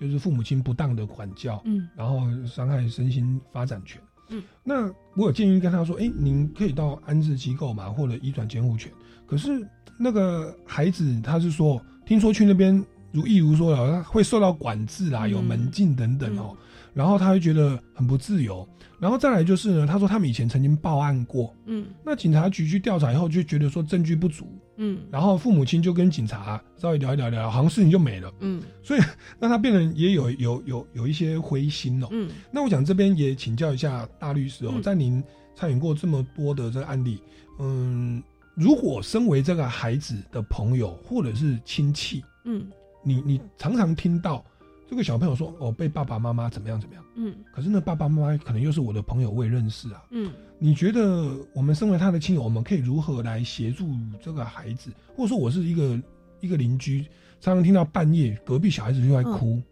[0.00, 4.00] 就是父母亲不当的管教，嗯，然后伤害身心发展权。
[4.28, 8.90] 嗯，那我有建议跟他说，哎，您可以到安置机构嘛，或者移转监护权。
[9.26, 9.66] 可是
[9.98, 16.56] 那个孩子他是说，听说去那边如意如说了，他会受到管制啦，有门禁等等哦，
[16.94, 18.66] 然后他会觉得很不自由。
[18.98, 29.00] 然后再来就是呢，他说他们以前曾经报案过，嗯，那警察局去调查以后就觉得说证据不足，嗯，然后父母亲就跟警察稍微聊一聊聊，好像事情就没了，嗯，所以
[29.40, 34.82] 让他变得也有有有有一些灰心哦，嗯，那我想这边也请教一下大律师哦，嗯。
[34.82, 35.20] 在您
[35.56, 37.20] 参与过这么多的这个案例，
[37.58, 38.22] 嗯，
[38.54, 42.70] 如果身为这个孩子的朋友或者是亲戚，嗯。
[43.04, 44.44] 你你常常听到
[44.92, 47.34] 这个小朋友说哦被爸爸妈妈怎么样怎么样，嗯。
[47.50, 50.30] 可是呢爸爸妈妈可能又是我的朋友，我也认识啊，嗯。
[50.58, 53.88] 你觉得我们身为他的亲友，我们可以如何来协助
[54.22, 54.90] 这个孩子？
[55.16, 55.98] 或者说我是一个
[56.40, 57.06] 一个邻居，
[57.40, 59.62] 常常听到半夜隔壁小孩子就在哭，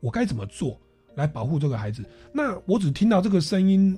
[0.00, 0.76] 我该怎么做
[1.14, 2.04] 来保护这个孩子？
[2.32, 3.96] 那我只听到这个声音，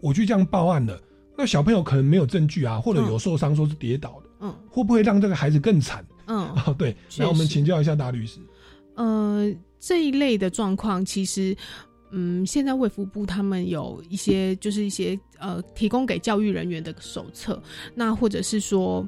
[0.00, 0.98] 我去这样报案了，
[1.36, 4.54] 那小朋友可能没有证据啊，或者有受伤，说是跌倒的，嗯。
[4.70, 6.02] 会不会让这个孩子更惨？
[6.28, 6.48] 嗯。
[6.64, 8.40] 哦，对，确来我们请教一下大律师。
[8.96, 11.56] 呃，这一类的状况，其实，
[12.10, 17.62] 嗯，现在卫福部他们有一些，就是一些呃，提供给教育人员的手册，
[17.94, 19.06] 那或者是说，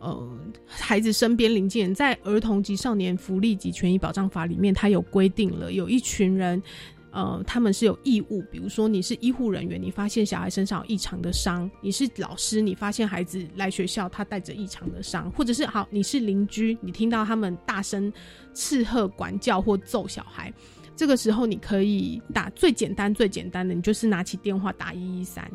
[0.00, 6.62] 呃，孩子身边邻近人，在《儿童及少年福利及权益保障法》里面，它有规定了，有一群人。
[7.10, 18.12] 呃，他们是有义务，比如说你是医护人员，你发现小孩身上有异常的伤；你是老师，你发现孩子来学校他带着异常的伤，或者是好，你是邻居，你听到他们大声
[18.52, 20.52] 斥喝、管教或揍小孩，
[20.94, 25.50] 这个时候你可以打最简单、最简单的，你就是拿起电话打一一三，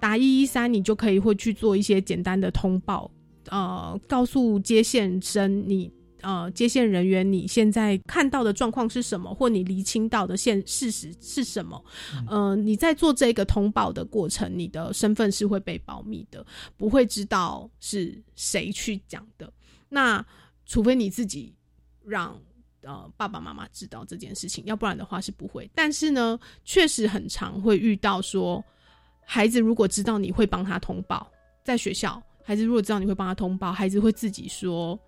[0.00, 3.10] 打一一三，你就可以会去做一些简单的通报，
[3.50, 5.92] 呃，告诉接线生你。
[6.24, 11.84] 呃，接线人员，你现在看到的状况是什么，或你厘清到的现事实是什么？
[12.26, 16.44] 呃，你在做这个通报的过程，你的身份是会被保密的，
[16.78, 19.52] 不会知道是谁去讲的。
[19.90, 20.24] 那
[20.64, 21.54] 除非你自己
[22.02, 22.40] 让
[22.80, 25.70] 呃爸爸妈妈知道这件事情，要不然的话是不会。
[25.74, 28.64] 但是呢，确实很常会遇到说，
[29.26, 31.30] 孩子如果知道你会帮他通报，
[31.62, 34.98] 在学校，孩子如果知道你会帮他通报，孩子会自己说。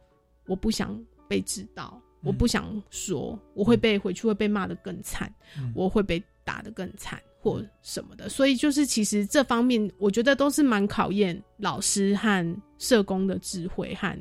[0.47, 5.33] 我不想被知道，我不想说，我会被回去会被骂得更惨，
[5.75, 8.29] 我会被打得更惨或什么的。
[8.29, 14.17] 所以就是其实这方面，我觉得都是蛮考验老师和社工的智慧和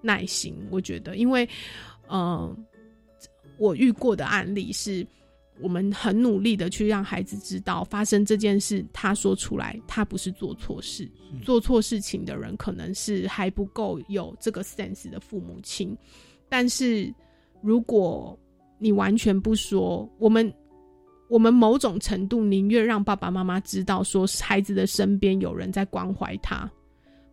[0.00, 0.56] 耐心。
[0.70, 1.48] 我觉得，因为
[2.08, 2.56] 呃，
[3.58, 5.06] 我遇过的案例是。
[5.62, 11.08] 我们很努力的去让孩子知道发生这件事，他说出来，他不是做错事，
[11.42, 15.96] 做错事情的人可能是还不够有这个 sense 的父母亲。
[16.48, 17.12] 但是
[17.62, 18.38] 如果
[18.78, 20.52] 你完全不说，我们
[21.28, 26.70] 我们某种程度宁愿让爸爸妈妈知道，说孩子的身边有人在关怀他，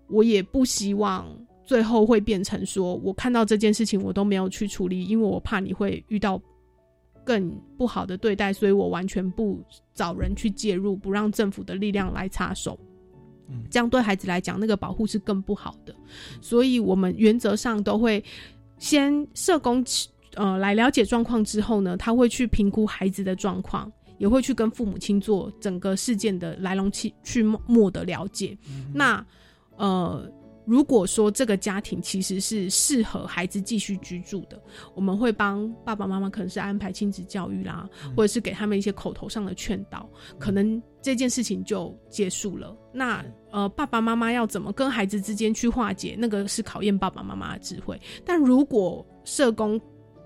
[0.08, 1.26] 我也不希望
[1.66, 6.42] 最后会变成说我看到这件事情我都没有去处理，因为我怕你会遇到。
[7.28, 9.62] 更不好的对待，所以我完全不
[9.94, 12.80] 找人去介入，不让政府的力量来插手。
[13.50, 15.94] 嗯，这样对孩子来讲，那个保护是更不好的。
[16.40, 18.24] 所以我们原则上都会
[18.78, 19.84] 先社工
[20.36, 28.58] 呃来了解状况之后呢，他会去评估孩子的状况，也会去跟父母亲做整个事件的来龙去去脉的了解。
[28.94, 29.26] 那
[29.76, 30.32] 呃。
[30.68, 34.62] 如果说这个家庭其实是适合孩子继续居住的，
[34.94, 42.76] 我们会帮爸爸妈妈可能是安排亲子教育啦，或者是给他们一些口头上的劝导，可能这件事情就结束了。
[42.94, 47.98] 那呃，爸爸妈妈要怎么跟孩子之间去化解，那个是考验爸爸妈妈的智慧。
[48.26, 49.80] 但如果社工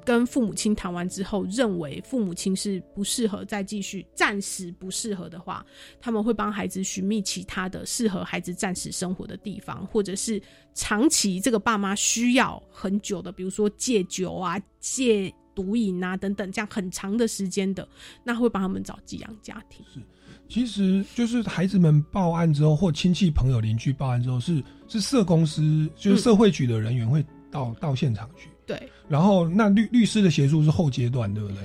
[0.05, 5.65] 跟父母亲谈完之后，认为父母亲是不适合再继续，暂时不适合的话，
[5.99, 10.41] 他们会帮孩子寻觅其他的适合孩子暂时生活的地方，或者是
[10.73, 17.87] 长期这个爸妈需要很久的，比如说戒酒啊、戒毒瘾啊等等，这样很长的时间的，
[18.23, 19.85] 那会帮他们找寄养家庭。
[19.93, 19.99] 是
[20.47, 28.49] 其实就是孩子们报案之后，或亲戚朋友邻居报案之后，是是社公司，就是社会局的人员会到、到现场去。
[28.65, 31.57] 对，然后那律律师的协助是后阶段，对不对？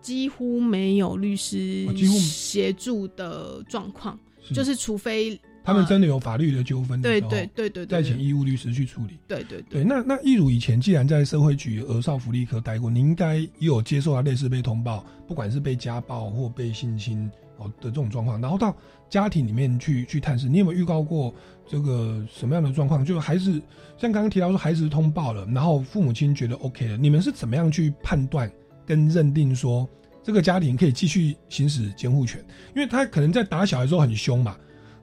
[0.00, 9.18] 几乎没有律师乎协助的状况，是就是除非他们真的有法律的纠纷对对对对对再对请义务律师去处理。
[9.26, 18.76] 对对对，那那一如以前既然在社会局儿少福利科待过，你应该也有接受到类似被通报，不管是被家暴或被性侵哦的这种状况，然后到
[19.08, 21.34] 家庭里面去去探视，你有没有预告过
[21.66, 23.04] 这个什么样的状况？
[23.04, 23.60] 就是孩子
[23.96, 28.50] 像刚刚提到说孩子通报了，然后父母亲觉得 OK 了，你们是怎么样去判断
[28.86, 29.88] 跟认定说
[30.22, 32.44] 这个家庭可以继续行使监护权？
[32.74, 34.56] 因为他可能在打小孩的时候很凶嘛。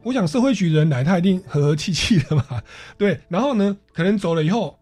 [0.03, 2.43] 我想社会局的人来，他一定和和气气的嘛，
[2.97, 3.19] 对。
[3.29, 4.75] 然后呢，可能走了以后，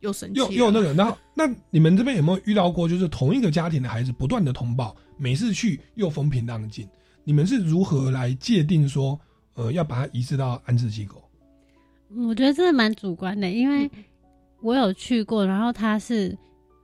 [0.00, 6.86] 又生气又又那个，然后那你们这边有没有遇到过，就是同一个家庭的孩子不断的通报，每次去又风平浪静，
[7.24, 9.18] 你们是如何来界定说，
[9.54, 11.22] 呃，要把它移植到安置机构？
[12.10, 13.90] 嗯我觉得这个蛮主观的，因为
[14.60, 16.36] 我有去过，然后他是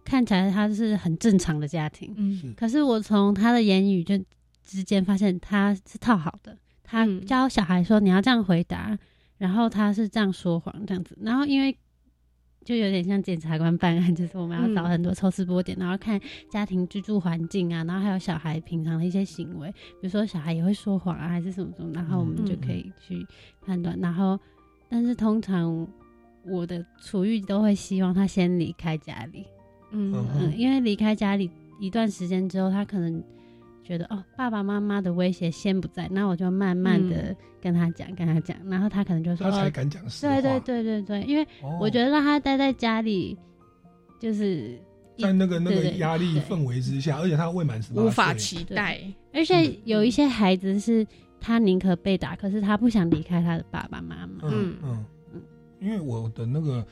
[0.04, 4.18] 看起来他是很正常的家庭，嗯，可是我从他的言语就
[4.64, 7.24] 之间发现他是套好的，他嗯。
[7.26, 8.98] 教小孩说你要这样回答，
[9.36, 11.76] 然后他是这样说谎这样子，然后因为
[12.68, 14.90] 就有点像检察官办案， 就是我们要找嗯。
[14.90, 23.26] 很多抽丝剥茧，然后看家庭居住环境啊，然后还有小孩平常的一些行为，比如说小孩也会说谎啊，还是什么什么，然后我们就可以去
[23.64, 23.98] 判断。
[24.00, 24.38] 然后，
[24.90, 25.88] 但是通常
[26.44, 29.46] 我的处遇都会希望他先离开家里，
[29.92, 30.12] 嗯。
[30.36, 31.50] 嗯，因为离开家里
[31.80, 33.24] 一段时间之后，他可能
[33.89, 40.34] 觉得哦，爸爸妈妈的威胁先不在，那我就慢慢的跟他讲，跟他讲，然后他可能就说，他才哦敢讲实话。
[40.34, 43.34] 对对对对对，因为哦我觉得让他待在家里，
[44.20, 44.78] 就是
[45.16, 49.01] 在那个那个压力氛围之下，而且他未满十八岁，无法期待。
[49.32, 51.07] 而且有一些孩子是
[51.41, 54.41] 他宁可被打，可是他不想离开他的爸爸妈妈。
[54.43, 55.05] 嗯嗯。
[55.32, 55.43] 嗯，
[55.80, 56.86] 因为我的那个，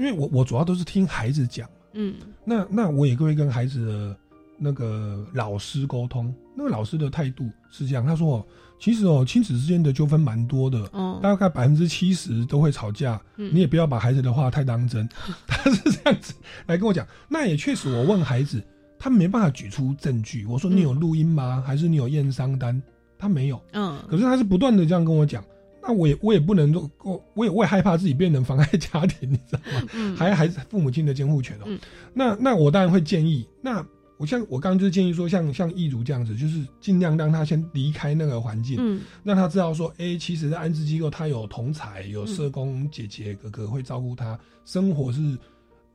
[0.00, 2.16] 因为我我主要都是听孩子讲，嗯。
[2.44, 4.18] 那那我也会跟孩子的
[4.60, 8.46] 那个老师沟通，那个老师的态度是这样，他说哦，
[8.78, 15.08] 其实哦，亲子之间的纠纷蛮多的，哦大概百分之七十都会吵架，嗯你也不要把孩子的话太当真，
[15.48, 16.34] 他是这样子
[16.66, 17.06] 来跟我讲。
[17.28, 18.62] 那也确实，我问孩子，
[18.98, 21.64] 他没办法举出证据，我说你有录音吗？
[21.66, 22.80] 还是你有验伤单？
[23.18, 25.44] 他没有，嗯可是他是不断的这样跟我讲，
[25.82, 29.88] 那我也我也不能说，我我也我也害怕自己变成妨碍家庭，你知道吗？
[29.94, 31.64] 嗯还还是父母亲的监护权哦。
[31.66, 31.78] 嗯
[32.14, 33.84] 那那我当然会建议，那
[34.20, 45.38] 我像我刚刚就是建议说，像像易如这样子，就是尽量让他先离开那个环境，嗯让他知道说，哎、其实在安置机构他有同才，有社工姐姐哥哥会照顾他，生活是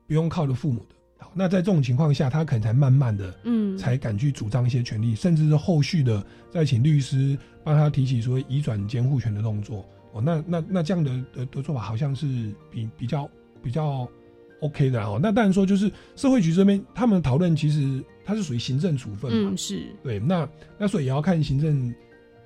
[0.07, 0.95] 不用靠着父母的。
[1.19, 9.86] 好，那在这种情况下，他可能才慢慢的，嗯才敢去主张一些权利，甚至是后续的再请律师帮他提起说移转监护权的动作。
[10.13, 12.26] 哦，那那那这样的的的做法好像是
[12.71, 13.30] 比比较
[13.61, 14.09] 比较
[14.66, 15.20] OK 的啦哦。
[15.22, 20.47] 那当然说就是社会局这边他们讨论，其实它是属于行政处分嘛，嗯是对，那
[20.78, 21.93] 那所以也要看行政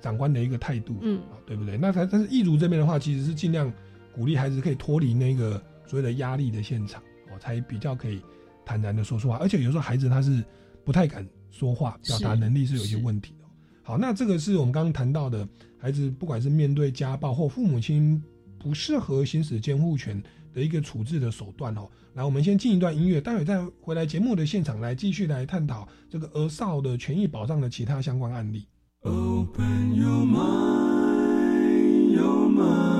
[0.00, 1.76] 长官的一个态度，嗯啊，对不对？
[1.76, 3.72] 那他但是义族这边的话，其实是尽量
[4.14, 8.20] 鼓励孩子可以脱离那个所谓的压力的现场，哦，才比较可以
[8.64, 9.38] 坦然的说说话。
[9.38, 10.42] 而且有时候孩子他是
[10.84, 13.44] 不太敢说话，表达能力是有一些问题的。
[13.82, 15.46] 好，那这个是我们刚刚谈到的，
[15.78, 18.22] 孩子不管是面对家暴或父母亲
[18.58, 21.88] 不适合行使监护权的一个处置的手段哦。
[22.14, 28.66] 来，我们先进一段音乐，待会再回来节目的现场来继续来探讨这个儿少的权益保障的其他相关案例。
[29.02, 32.90] Open your mind, your mind.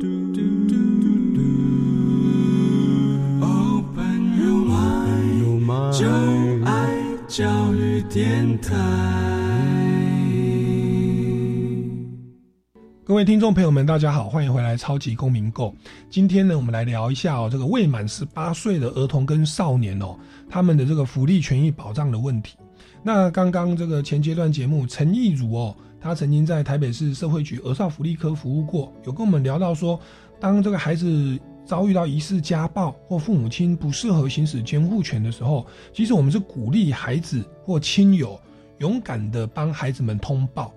[0.00, 0.76] Do, do, do,
[1.32, 1.46] do.
[3.40, 4.60] Open your
[5.60, 6.06] mind, 就
[6.66, 6.70] 爱
[7.28, 9.41] 教育电台。
[13.04, 15.70] 各位听众朋友们，大家好，欢迎回来《超级公民购》。
[16.08, 20.16] 今天呢，我们来聊一下哦，这个未满十八岁的儿童跟少年哦，
[20.48, 22.56] 他们的这个福利权益保障的问题。
[23.02, 29.98] 那刚刚这个前阶段节目，陈义儒哦，他曾经在台北市社会局儿少福利科服务过，有跟我们聊到说，
[30.38, 31.36] 当这个孩子
[31.66, 38.40] 遭遇到疑似家暴或父母亲不适合行使监护权的时候，其实我们是鼓励孩子或亲友
[38.78, 40.72] 勇敢的帮孩子们通报。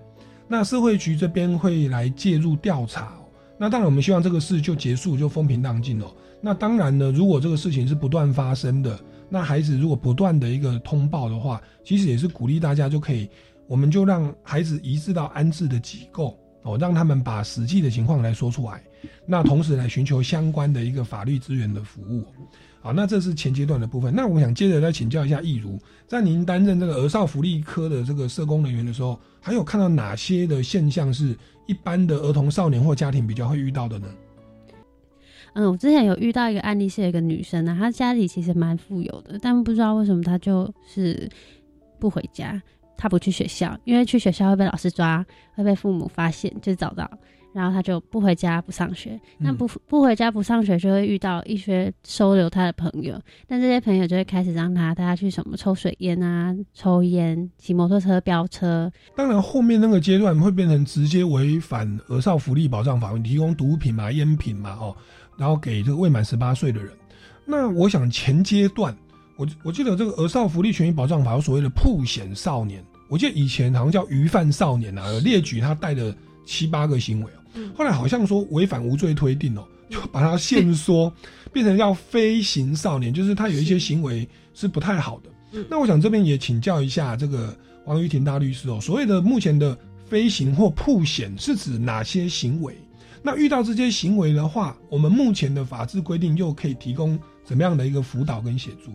[0.48, 3.12] 那社会局这边会来介入调查、
[3.58, 6.14] 那当然，我们希望这个事就结束，就风平浪静哦。
[6.40, 13.28] 那当然呢，如果这个事情是不断发生的，那孩子如果不断的一个通报的话，其实也是鼓励大家就可以，
[13.66, 18.82] 我们就让孩子移至到安置的机构哦，让他们把实际的情况来说出来，
[19.26, 22.24] 那同时来寻求相关的一个法律资源的服务。
[22.86, 24.14] 好，那这是前阶段的部分。
[24.14, 25.76] 那我想接着再请教一下易如，
[26.06, 34.06] 在您担任这个儿少福利科的这个社工人员的时候，还有看到哪些的现象是一般的儿童、少年或家庭比较会遇到的呢？
[35.54, 41.28] 嗯，我之前有遇到一个案例，是有一个女生呢，她家里其实蛮富有的，但不知道为什么她就是
[41.98, 42.62] 不回家，
[42.96, 45.26] 她不去学校，因为去学校会被老师抓，
[45.56, 47.10] 会被父母发现，就找到，
[47.56, 49.18] 然后他就不回家不上学。
[49.38, 58.92] 那不不回家不上学，就会遇到一些收留他的朋友，但这些朋友就会开始让他带他去什么抽水烟啊、抽烟、骑摩托车飙车。
[59.16, 64.94] 当然，后面那个阶段会变成直接违反儿少福利保障法，提供毒品嘛、烟品嘛，哦。
[65.38, 66.90] 然后给这个未满十八岁的人，
[67.44, 68.96] 那我想前阶段，
[69.36, 81.12] 我我记得这个儿少福利权益保障法有所谓的曝险少年，我记得以前好像叫鱼贩少年啊，列举他带的七八个行为哦，后来好像说违反无罪推定哦，就把它限缩
[81.52, 85.30] 变成要飞行少年，就是他有一些行为是不太好的。
[85.68, 89.76] 那我想这边也请教一下这个王玉婷大律师哦，所谓的目前的
[90.06, 92.76] 飞行或曝险是指哪些行为？
[93.22, 98.92] 那遇到这些行为的话，我们目前的法制规定又可以提供怎么样的一个辅导跟协助？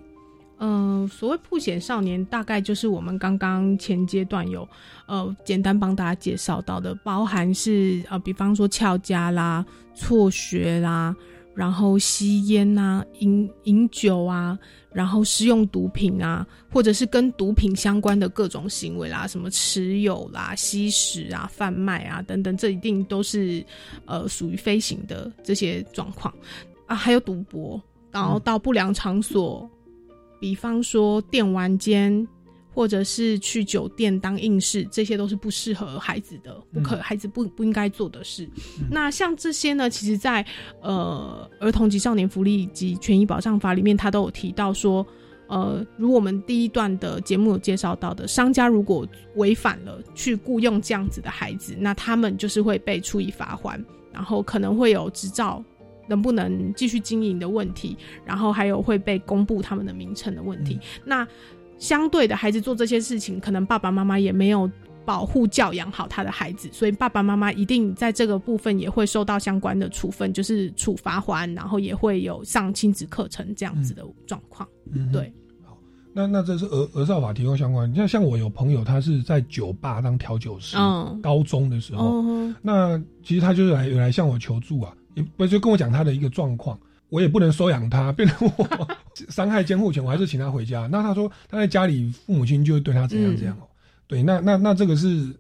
[0.64, 4.68] 嗯，所谓破险少年，大概就是我们刚刚前阶段有
[5.08, 11.16] 呃简单帮大家介绍到的，包含是呃，比方说翘家啦、辍学啦。
[11.54, 14.58] 然后吸烟啊，饮饮酒啊，
[14.94, 23.64] 然后使用毒品啊，或者是跟毒品相关的各种行为啦，什么持有啦、吸食啊、贩卖啊等等，这一定都是
[24.06, 26.34] 呃属于飞行的这些状况
[26.88, 26.96] 啊。
[26.96, 27.80] 还有赌博，
[28.12, 29.70] 然后到不良场所，
[30.42, 32.28] 比方说电玩间。
[32.74, 38.50] 或者是去酒店当应试，这些都是不适合孩子的，不可孩子不不应该做的事。
[38.90, 40.46] 那像这些呢，其实，在
[40.82, 45.06] 呃儿童及少年福利及权益保障法里面，他都有提到说，
[45.48, 53.84] 呃，如我们第一段的节目有介绍到的，商家如果违反了去雇佣这样子的孩子，那他们就是会被处以罚款，
[54.14, 55.62] 然后可能会有执照
[56.12, 57.96] 能不能继续经营的问题，
[58.26, 60.78] 然后还有会被公布他们的名称的问题。
[61.06, 61.26] 那
[61.78, 64.70] 相对的，孩子做这些事情，可能爸爸妈妈也没有
[65.06, 74.68] 保护教养好他的孩子，所以爸爸妈妈一定在这个部分也会受到相关的处分，就是处罚还，然后也会有上亲子课程这样子的状况。
[74.94, 75.34] 嗯对，
[75.66, 75.78] 好，
[76.14, 77.94] 那那这是儿儿少法提供相关。
[77.96, 81.20] 像像我有朋友，他是在酒吧当调酒师，嗯。
[81.22, 82.24] 高中的时候，
[82.62, 86.80] 那其实他就是来有来向我求助啊，也不就跟我讲他的一个状况。
[87.10, 88.88] 我也不能收养他，变成我
[89.28, 90.88] 伤害监护权，我还是请他回家。
[90.90, 93.68] 那他说他在家里，父母亲就会对他怎样怎样哦。
[94.08, 95.36] 对，那那那这个是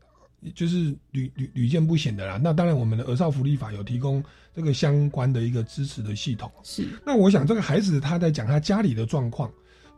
[0.53, 2.37] 就是屡屡屡见不鲜的啦。
[2.43, 4.21] 那当然，我们的儿少福利法有提供
[4.53, 6.51] 这个相关的一个支持的系统。
[6.61, 6.85] 是。
[7.05, 9.49] 那我想这个孩子他在讲他家里的状况，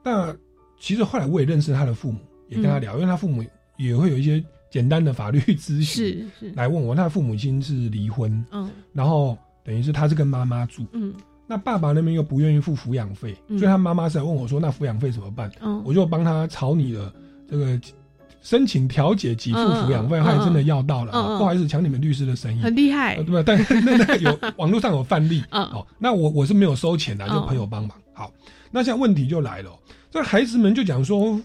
[0.04, 0.32] 那
[0.80, 2.20] 其实后来我也认识他的父母，
[2.50, 3.44] 也跟他聊，因为他父母
[3.78, 6.94] 也会有一些简单的法律咨询，是是来问我。
[6.94, 11.14] 他的父母亲是离婚，嗯，然后等于是他是跟妈妈住，嗯。
[11.46, 15.52] 那爸爸那边又不愿意付抚养费，所以他妈妈是来问我说：“那抚养费怎么办？”
[15.84, 17.14] 我就帮他朝你的
[17.50, 17.80] 这个
[18.42, 21.12] 申请调解给付抚养费，他也真的要到了。
[21.38, 23.44] 不好意思，抢你们律师的生意，很厉害，对吧？
[23.46, 27.92] 但 那那有网络上有范例，哦，那我我是没有收钱的，就朋友帮忙。
[28.14, 28.32] 好，
[28.72, 29.70] 那现在问题就来了，
[30.10, 31.40] 这孩子们就讲说，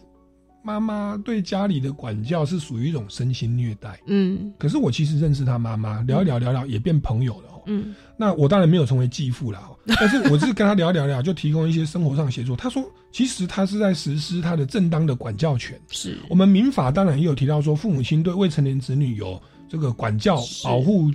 [0.63, 3.99] 妈妈对家里的管教是属于一种身心虐待。
[4.07, 7.49] 嗯，可是我其实认识他妈妈，聊一聊聊聊也变朋友了。
[7.71, 9.61] 嗯，那我当然没有成为继父了，
[10.01, 12.57] 但是我是跟他聊聊聊，就提供一些生活上协助。
[12.57, 12.83] 他说，
[13.13, 15.79] 其实他是在实施他的正当的管教权。
[15.91, 21.11] 是我们民法当然也有提到说，父母亲对未成年子女有这个管教、保护、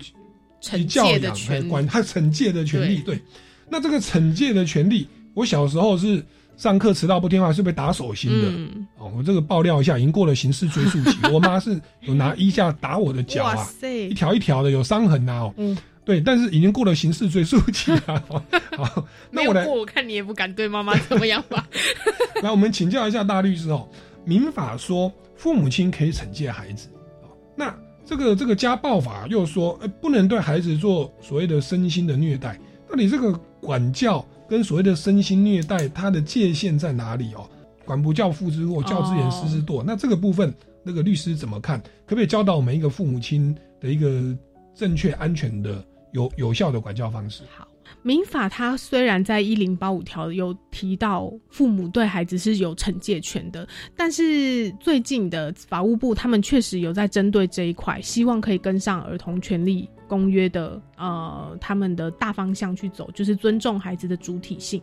[0.87, 2.99] 教养、管他惩戒的权利。
[3.01, 3.19] 对，
[3.67, 6.23] 那这个惩戒的权利，我小时候是
[6.55, 8.47] 上课迟到不听话是被打手心的。
[8.97, 11.17] 哦，我这个爆料一下，已经过了刑事追诉期。
[11.33, 15.51] 我妈是有拿衣架打我的脚啊，一条一条的有伤痕啊。
[15.57, 15.77] 哦。
[16.05, 18.21] 对，但是已经过了刑事追诉期了。
[18.77, 21.65] 好， 那我来，我看你也不敢对妈妈怎么样吧？
[22.43, 23.87] 来，我们请教一下大律师哦。
[24.25, 26.89] 民法说父母亲可以惩戒孩子，
[27.55, 27.73] 那
[28.05, 32.59] 这个这个家暴法又说，哎，不能对孩子做所谓的身心的虐待。
[32.89, 33.31] 那你这个
[33.61, 37.49] 管教跟所谓的身心虐待，它的界限在哪里哦？
[37.85, 39.83] 管不教，父之过；教之严，师之惰。
[39.85, 41.79] 那这个部分，那个律师怎么看？
[42.05, 44.37] 可不可以教导我们一个父母亲的一个
[44.73, 45.83] 正确、安全的？
[46.13, 47.41] 有有效的管教方式。
[47.57, 47.67] 好，
[48.03, 53.67] 民法它虽然在一零八五条有提到父母对孩子是有惩戒权的，
[53.97, 64.81] 但是最近的法务部他们确实有在针对这一块，希望可以跟上儿童权利公约的呃他们的大方向去走，就是尊重孩子的主体性。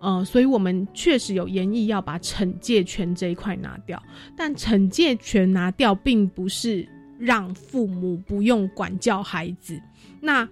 [0.00, 4.00] 呃，所以我们确实有研议要把惩戒权这一块拿掉，
[4.36, 6.88] 但惩戒权拿掉并不是
[7.18, 9.80] 让父母不用管教孩子。
[10.20, 10.48] 那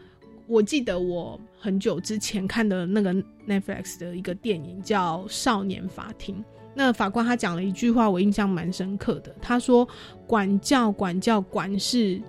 [0.48, 3.14] 我记得我很久之前看的那个
[3.46, 6.36] Netflix 的一个电影叫《少年法庭》，
[6.74, 9.34] 那法官他讲了一句话，我印象蛮深刻的。
[9.40, 9.86] 他说
[10.26, 12.20] ：“管教，管教，管是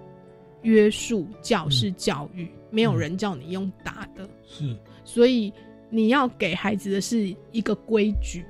[0.67, 5.51] 约束，教是教育，没有人叫你用打的。”是，所以。
[5.89, 8.43] 你要给孩子的是一个规矩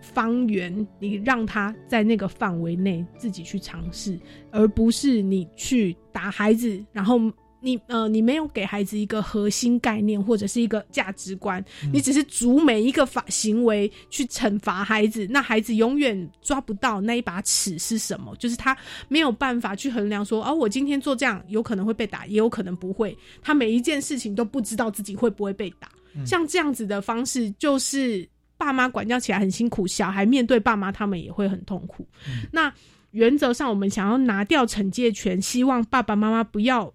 [0.00, 4.18] 方圆，你让他在那个范围内自己去尝试，
[4.50, 7.20] 而不是你去打孩子，然后
[7.60, 18.76] 你呃你没有给孩子一个核心概念或者是一个价值观，你只是逐每一个法行为去惩罚孩子，那孩子永远抓不到那一把尺是什么，就是他
[19.08, 25.88] 没有办法去衡量说，哦，我今天做这样有可能会被打，也有可能不会，他每一件事情都不知道自己会不会被打。
[26.26, 32.04] 像这样子的方式，就是爸妈管教起来很辛苦，小孩面对爸妈他们也会很痛苦。
[32.50, 32.72] 那
[33.12, 36.92] 原则上，我们想要拿掉惩戒权，希望爸爸妈妈不要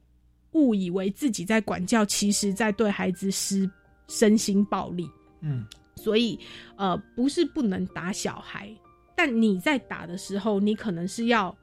[0.56, 3.70] 误以为自己在管教，其实在对孩子施
[4.08, 5.08] 身心暴力。
[5.42, 5.64] 嗯，
[5.98, 6.40] 所以
[6.76, 8.76] 呃，不是不能打小孩，
[9.16, 11.56] 但你在打的时候，你可能是要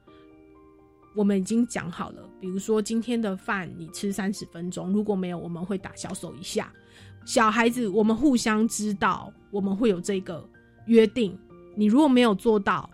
[1.15, 6.71] 我们已经讲好了，比如说今天的饭你吃三十分钟，如果没有，我们会打小手一下。
[7.25, 10.47] 小孩子，我们互相知道，我们会有这个
[10.85, 11.37] 约定。
[11.75, 12.89] 你如果没有做到，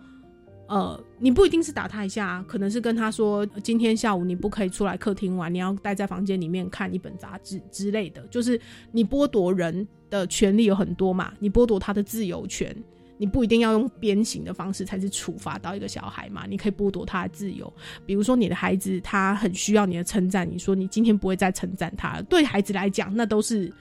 [0.70, 8.24] 呃，你不一定是打他一下，可能是跟他说，今天下午你不可以出来客厅玩，你要待在房间里面看一本杂志之类的。
[8.28, 8.58] 就是
[8.92, 12.72] 你剥夺人的权利有很多嘛，你剥夺他的自由权，
[13.18, 17.72] 你不一定要用鞭刑的方式才是处罚到一个小孩嘛，你可以剥夺他的自由。
[18.06, 23.72] 比如说你的孩子他很需要你的称赞，你说你今天不会再称赞他了，对孩子来讲那都是。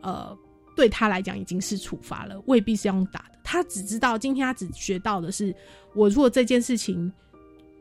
[0.00, 0.36] 呃，
[0.76, 3.24] 对他来讲已经是处罚了，未必是用打。
[3.44, 5.54] 他只知道今天他只学到的是，
[5.94, 7.12] 我如果这件事情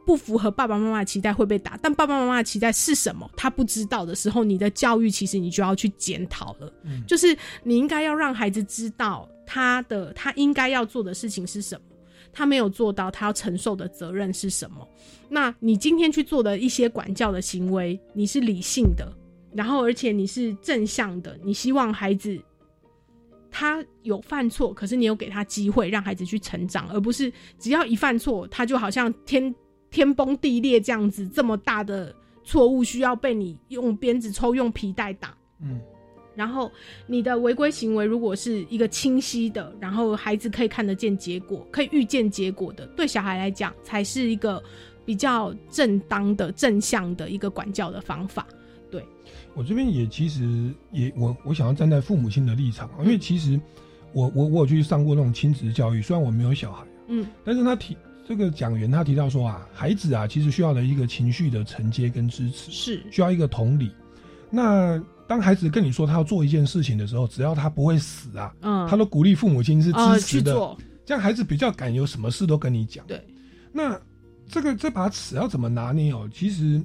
[0.05, 3.27] 不符合爸爸妈妈的期待会被打，但爸爸妈妈的期待是什么？
[3.37, 6.71] 他不知道的时候，你的教育其实你就要去检讨了。
[6.83, 11.95] 嗯，就是你应该要让孩子知道他的他应该要做的事情是什么，
[12.33, 14.85] 他没有做到，他要承受的责任是什么。
[15.29, 19.11] 那你今天去做的一些管教的行为，你是理性的。
[19.55, 22.37] 然后，而且你是正向的，你希望孩子
[23.55, 29.53] 他有犯错，可是你有给他机会让孩子去成长，而不是只要一犯错，他就好像天
[29.91, 35.37] 天崩地裂这样子，这么大的错误需要被你用鞭子抽、用皮带打。
[35.61, 35.79] 嗯，
[36.35, 36.71] 然后
[37.05, 44.61] 你的违规行为如果是一个清晰的，然后孩子可以看得见结果、可以预见结果的，对小孩来讲才是一个
[45.05, 48.47] 比较正当的、正向的一个管教的方法。
[49.53, 49.59] 对。
[49.61, 53.59] 我这边也其实也我我想要站在父母亲的立场，因为其实
[54.11, 57.95] 我我我有去上过那种亲子教育，虽然我没有小孩，嗯，但是他提
[58.27, 63.91] 这个讲员他提到说啊，孩子啊其实需要的一个情绪的承接跟支持，是需要一个同理。
[64.49, 73.05] 那当孩子跟你说他要做一件事情的时候，只要他不会死啊，嗯，他都鼓励父母亲是支持的，做，这样孩子比较敢有什么事都跟你讲。
[73.05, 73.23] 对，
[73.71, 73.99] 那
[74.49, 76.27] 这个这把尺要怎么拿捏哦？
[76.33, 76.83] 其实。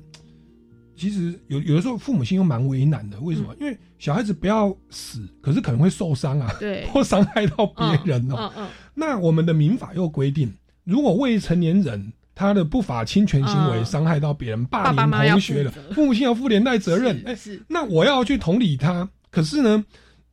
[0.98, 3.54] 其实有有的时候父母亲又蛮为难的，为什么？
[3.60, 8.52] 因为小孩子不要死，可是可能会受伤啊，对， 或伤害到别人哦。
[8.56, 8.68] 嗯嗯。
[8.94, 10.52] 那我们的民法又规定，
[10.84, 17.24] 如果未成年人他的不法侵权行为伤害到别人，霸凌同学了，父母亲要负连带责任。
[17.68, 19.84] 那我要去同理他，可是呢，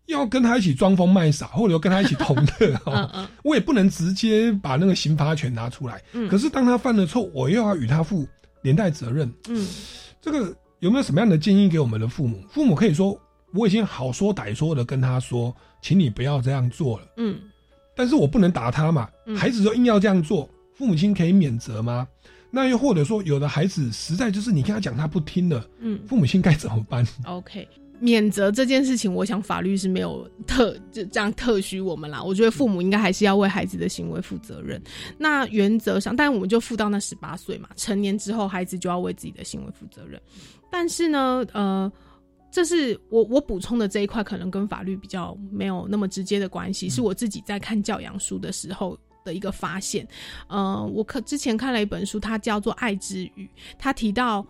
[0.07, 6.01] 要跟他一起装疯卖傻，或者跟他一起同乐哦，我也不能直接把那个刑罚权拿出来。
[6.13, 6.27] 嗯。
[6.29, 8.27] 可是当他犯了错，我又要与他负
[8.61, 9.31] 连带责任。
[9.49, 9.67] 嗯。
[10.25, 12.41] 这个有没有什么样的建议给我们的父母？
[12.49, 13.15] 父母可以说
[13.53, 17.07] 我已经好说歹说的跟他说，请你不要这样做了。
[17.17, 17.39] 嗯，
[17.95, 19.07] 但是我不能打他嘛。
[19.37, 22.07] 孩子就硬要这样做，父母亲可以免责吗？
[22.49, 27.67] 那又或者说，有的孩子实在就是你跟他讲他不听了，嗯，父母亲该怎么办？OK。
[27.99, 32.21] 免责这件事情，我想法律是没有特就这样特许我们啦。
[32.21, 34.81] 我觉得父母应该还是要为孩子的行为负责任。
[35.17, 40.21] 那原则上，但我们就负到那十八岁嘛，成年之后，孩子就要为自己的行为负责任。
[40.69, 41.91] 但是呢，呃，
[42.51, 50.07] 这是我我补充的这一块，可能跟法律比较没有那么直接的关系，是我自己在看教养书的时候的一个发现。
[50.47, 53.45] 呃，我可之前看了一本书，它叫做《爱之语》，
[53.79, 54.45] 它提到。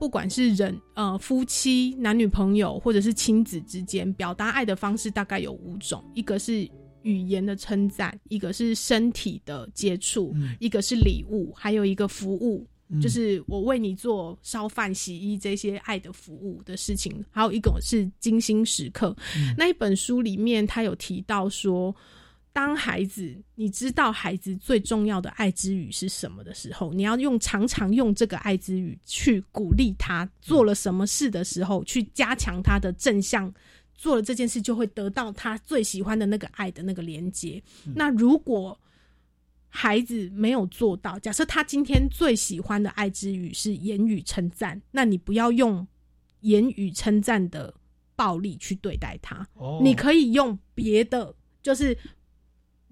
[0.00, 6.66] 不管是人呃夫妻、男女朋友，或者是亲子之间，表达爱的方式大概有五种，一个是
[7.02, 12.66] 语言的称赞，一个是身体的接触，一个是礼物，还有一个服务。
[12.92, 19.14] 嗯就是我为你做烧饭、洗衣这些爱的服务的事情，还有一种是精心时刻。
[19.56, 21.94] 那一本书里面，他有提到说，
[22.52, 33.52] 当孩子你知道孩子最重要的爱之语是什么的时候，你要用常常用这个爱之语去鼓励他做了什么事的时候，去加强他的正向。
[33.94, 37.62] 做了这件事，就会得到他最喜欢的那个爱的那个连接。
[37.94, 38.80] 那如果
[39.68, 45.86] 孩子没有做到，假设他今天最喜欢的爱之语是言语称赞，那你不要用
[46.40, 47.74] 言语称赞的
[48.16, 51.94] 暴力去对待他，哦你可以用别的，就是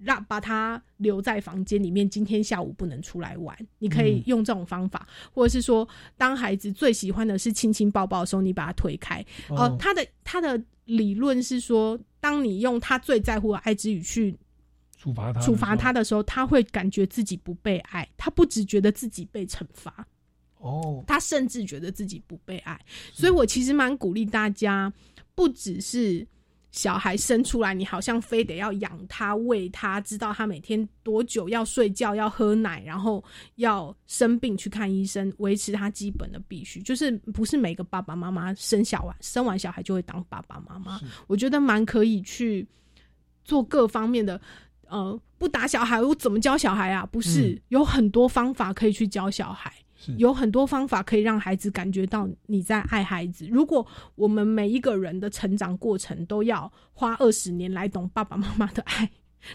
[0.01, 3.55] 让把他留在房间里面，今天下午不能出来玩。
[3.77, 5.87] 你可以嗯用这种方法，或者是说，
[6.17, 9.19] 当孩子最喜欢的是亲亲抱抱的时候，你把他推开。
[9.49, 14.35] 哦呃，他的他的理论是说，当你用他最在乎的爱之语去
[14.97, 20.07] 处罚他，处罚他的时候，他会感觉自己不被爱，他不只觉得自己被惩罚，
[20.57, 22.79] 哦，他甚至觉得自己不被爱。
[23.13, 24.91] 所以我其实蛮鼓励大家，
[25.35, 26.27] 不只是
[26.71, 33.23] 小孩生出来，你好像非得要养他、喂他，知道他每天多久要睡觉、要喝奶，然后
[33.55, 36.81] 要生病去看医生，维持他基本的必须。
[36.81, 42.67] 就是不是每个爸爸妈妈生小完生完小孩就会当爸爸妈妈，我觉得蛮可以去
[43.43, 44.39] 做各方面的。
[44.87, 47.05] 呃，不打小孩，我怎么教小孩啊？
[47.05, 49.71] 不是，嗯有很多方法可以去教小孩。
[50.17, 53.47] 有很多方法可以让孩子感觉到你在爱孩子。
[53.47, 53.85] 如果
[54.15, 59.09] 我们每一个人的成长过程都要花二十年来懂爸爸妈妈的爱，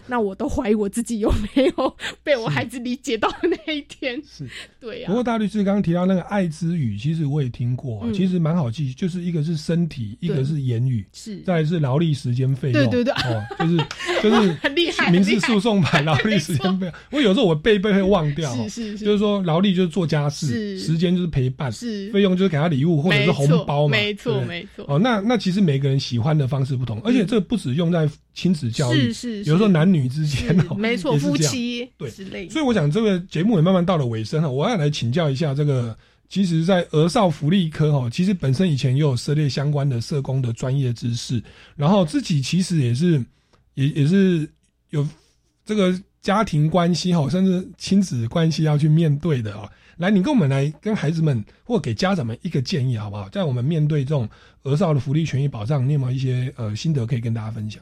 [0.07, 4.21] 那我都怀疑我自己有没有被我孩子理解到那一天。
[4.25, 4.47] 是，
[4.79, 13.77] 对呀、不过大律师刚刚提到那个爱之语，其实我也听过，嗯其实蛮好记，就是一个是身体，一个是言语，是再来是劳力时间费用，对对对哦，就是
[14.21, 16.95] 就是很厉害民事诉讼版劳力时间费用。
[17.11, 32.53] 我有时候我背一背会忘掉，是是是就是说劳力就是做家事，时间就是陪伴，是费用就是给他礼物或者是红包嘛，没错没错哦，那那其实每个人喜欢的方式不同，而且这不只用在亲子教育，是是是有时候男女之间哦，没错，夫妻对之类的。
[32.53, 35.97] 所以我想这个节目也慢慢到了尾声哈，我要来请教一下这个，
[36.29, 41.43] 其实，在儿少福利科哈，其实本身以前也有涉猎相关的社工的专业知识，
[41.75, 43.21] 然后自己其实也是
[43.73, 44.49] 也也是
[44.91, 45.05] 有
[45.65, 49.69] 这个家庭关系哈，甚至亲子关系要去面对的啊。
[49.97, 53.27] 来，你跟我们来跟孩子们或给家长们一个建议好不好？
[53.29, 54.29] 在我们面对这种
[54.63, 57.81] 儿少的福利权益保障，你有没有一些呃心得可以跟大家分享？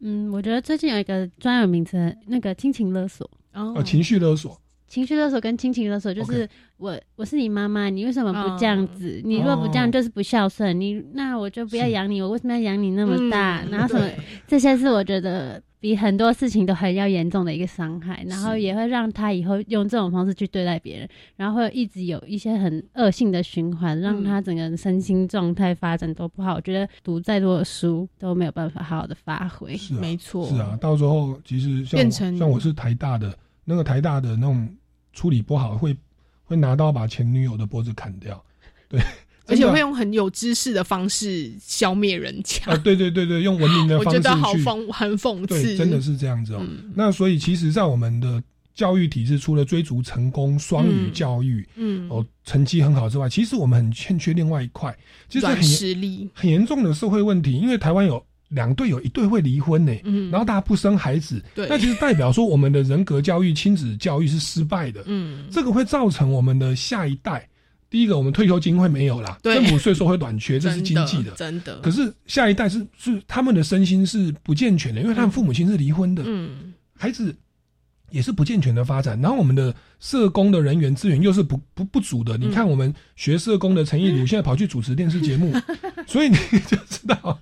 [0.00, 3.28] 嗯，我觉得最近有一个专有名词，那个亲情勒索。
[3.54, 9.20] 哦呃，情绪勒索，情绪勒索跟亲情勒索就是我我是你妈妈，你为什么不这样子？
[9.24, 13.62] 你如果不这样就是不孝顺，你那我就不要养你，我为什么要养你那么大？
[13.64, 14.08] 嗯然后什么
[14.46, 26.54] 这些是我觉得比很多事情都还要严重的一个伤害，然后也会让他以后用这种方式去对待别人，然后会一直有一些很恶性的循环，让他整个人身心状态发展都不好。
[26.54, 30.48] 我觉得读再多的书都没有办法好好的发挥，是啊没错。
[30.48, 34.68] 是啊，到时候其实像变成像我是台大的，那个台大的那种
[35.12, 35.96] 处理不好，会
[36.44, 38.42] 会拿刀把前女友的脖子砍掉，
[38.88, 39.00] 对，
[39.48, 42.72] 而且会用很有知识的方式消灭人家。
[42.72, 45.62] 啊，对对对对，用文明的 方式去，觉得好讽，很讽刺。
[45.62, 46.58] 对，真的是这样子哦。
[46.60, 48.42] 嗯那所以其实，在我们的
[48.74, 54.96] 教育体制，除了追逐成功、双语嗯教育，嗯哦，成绩很好之外，其实我们很欠缺另外一块，
[55.28, 56.28] 就是很软实力。
[56.34, 67.48] 很严重的社会问题，因为台湾有两对有一对会离婚呢，嗯然后大家不生孩子，对那其实代表说我们的人格教育、亲子教育是失败的，嗯，这个会造成我们的下一代，
[67.90, 71.80] 第一个我们退休金会没有啦，政府税收会短缺，这是经济的，真的。
[71.80, 77.34] 可是下一代是是他们的身心是不健全的，因为他们父母亲是离婚的，嗯，孩子
[78.10, 82.36] 也是不健全的发展，然后我们的社工的人员资源又是不不不足的。
[82.38, 85.52] 你看，我们学社工的陈义儒 现在跑去主持电视节目，
[86.06, 86.36] 所以你
[86.66, 87.40] 就知道，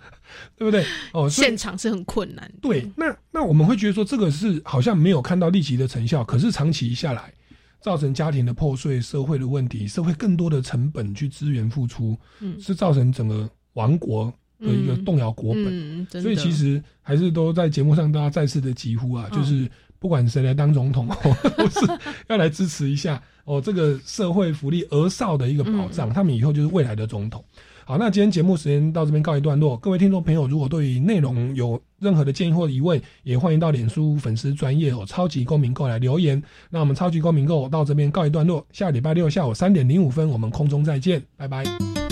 [0.56, 0.84] 对不对？
[1.12, 2.50] 哦，现场是很困难。
[2.60, 7.32] 对，那那我们会觉得说，这个是好像没有看到立即的成效，可是长期下来，
[7.80, 12.58] 造成家庭的破碎、社会的问题、社会更多的成本去资源付出，嗯。
[12.60, 15.04] 是造成整个王国的一个嗯。
[15.04, 16.06] 动摇国本。
[16.22, 21.08] 所以其实还是都在节目上大家再次的疾呼啊，嗯就是不管谁来当总统，
[21.56, 21.80] 都是
[22.28, 27.44] 要来支持一下哦，这个社会福利儿少的一个保障，他们以后就是未来的总统。
[27.88, 29.76] 好，那今天节目时间到这边告一段落。
[29.76, 36.42] 各位听众朋友，如果对于内容有任何的建议或疑问，也欢迎到脸书粉丝专业哦超级公民购来留言。
[36.68, 41.62] 那我们超级公民购到这边告一段落，下礼拜六下午三点零五分我们空中再见，拜拜。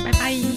[0.05, 0.54] 拜拜。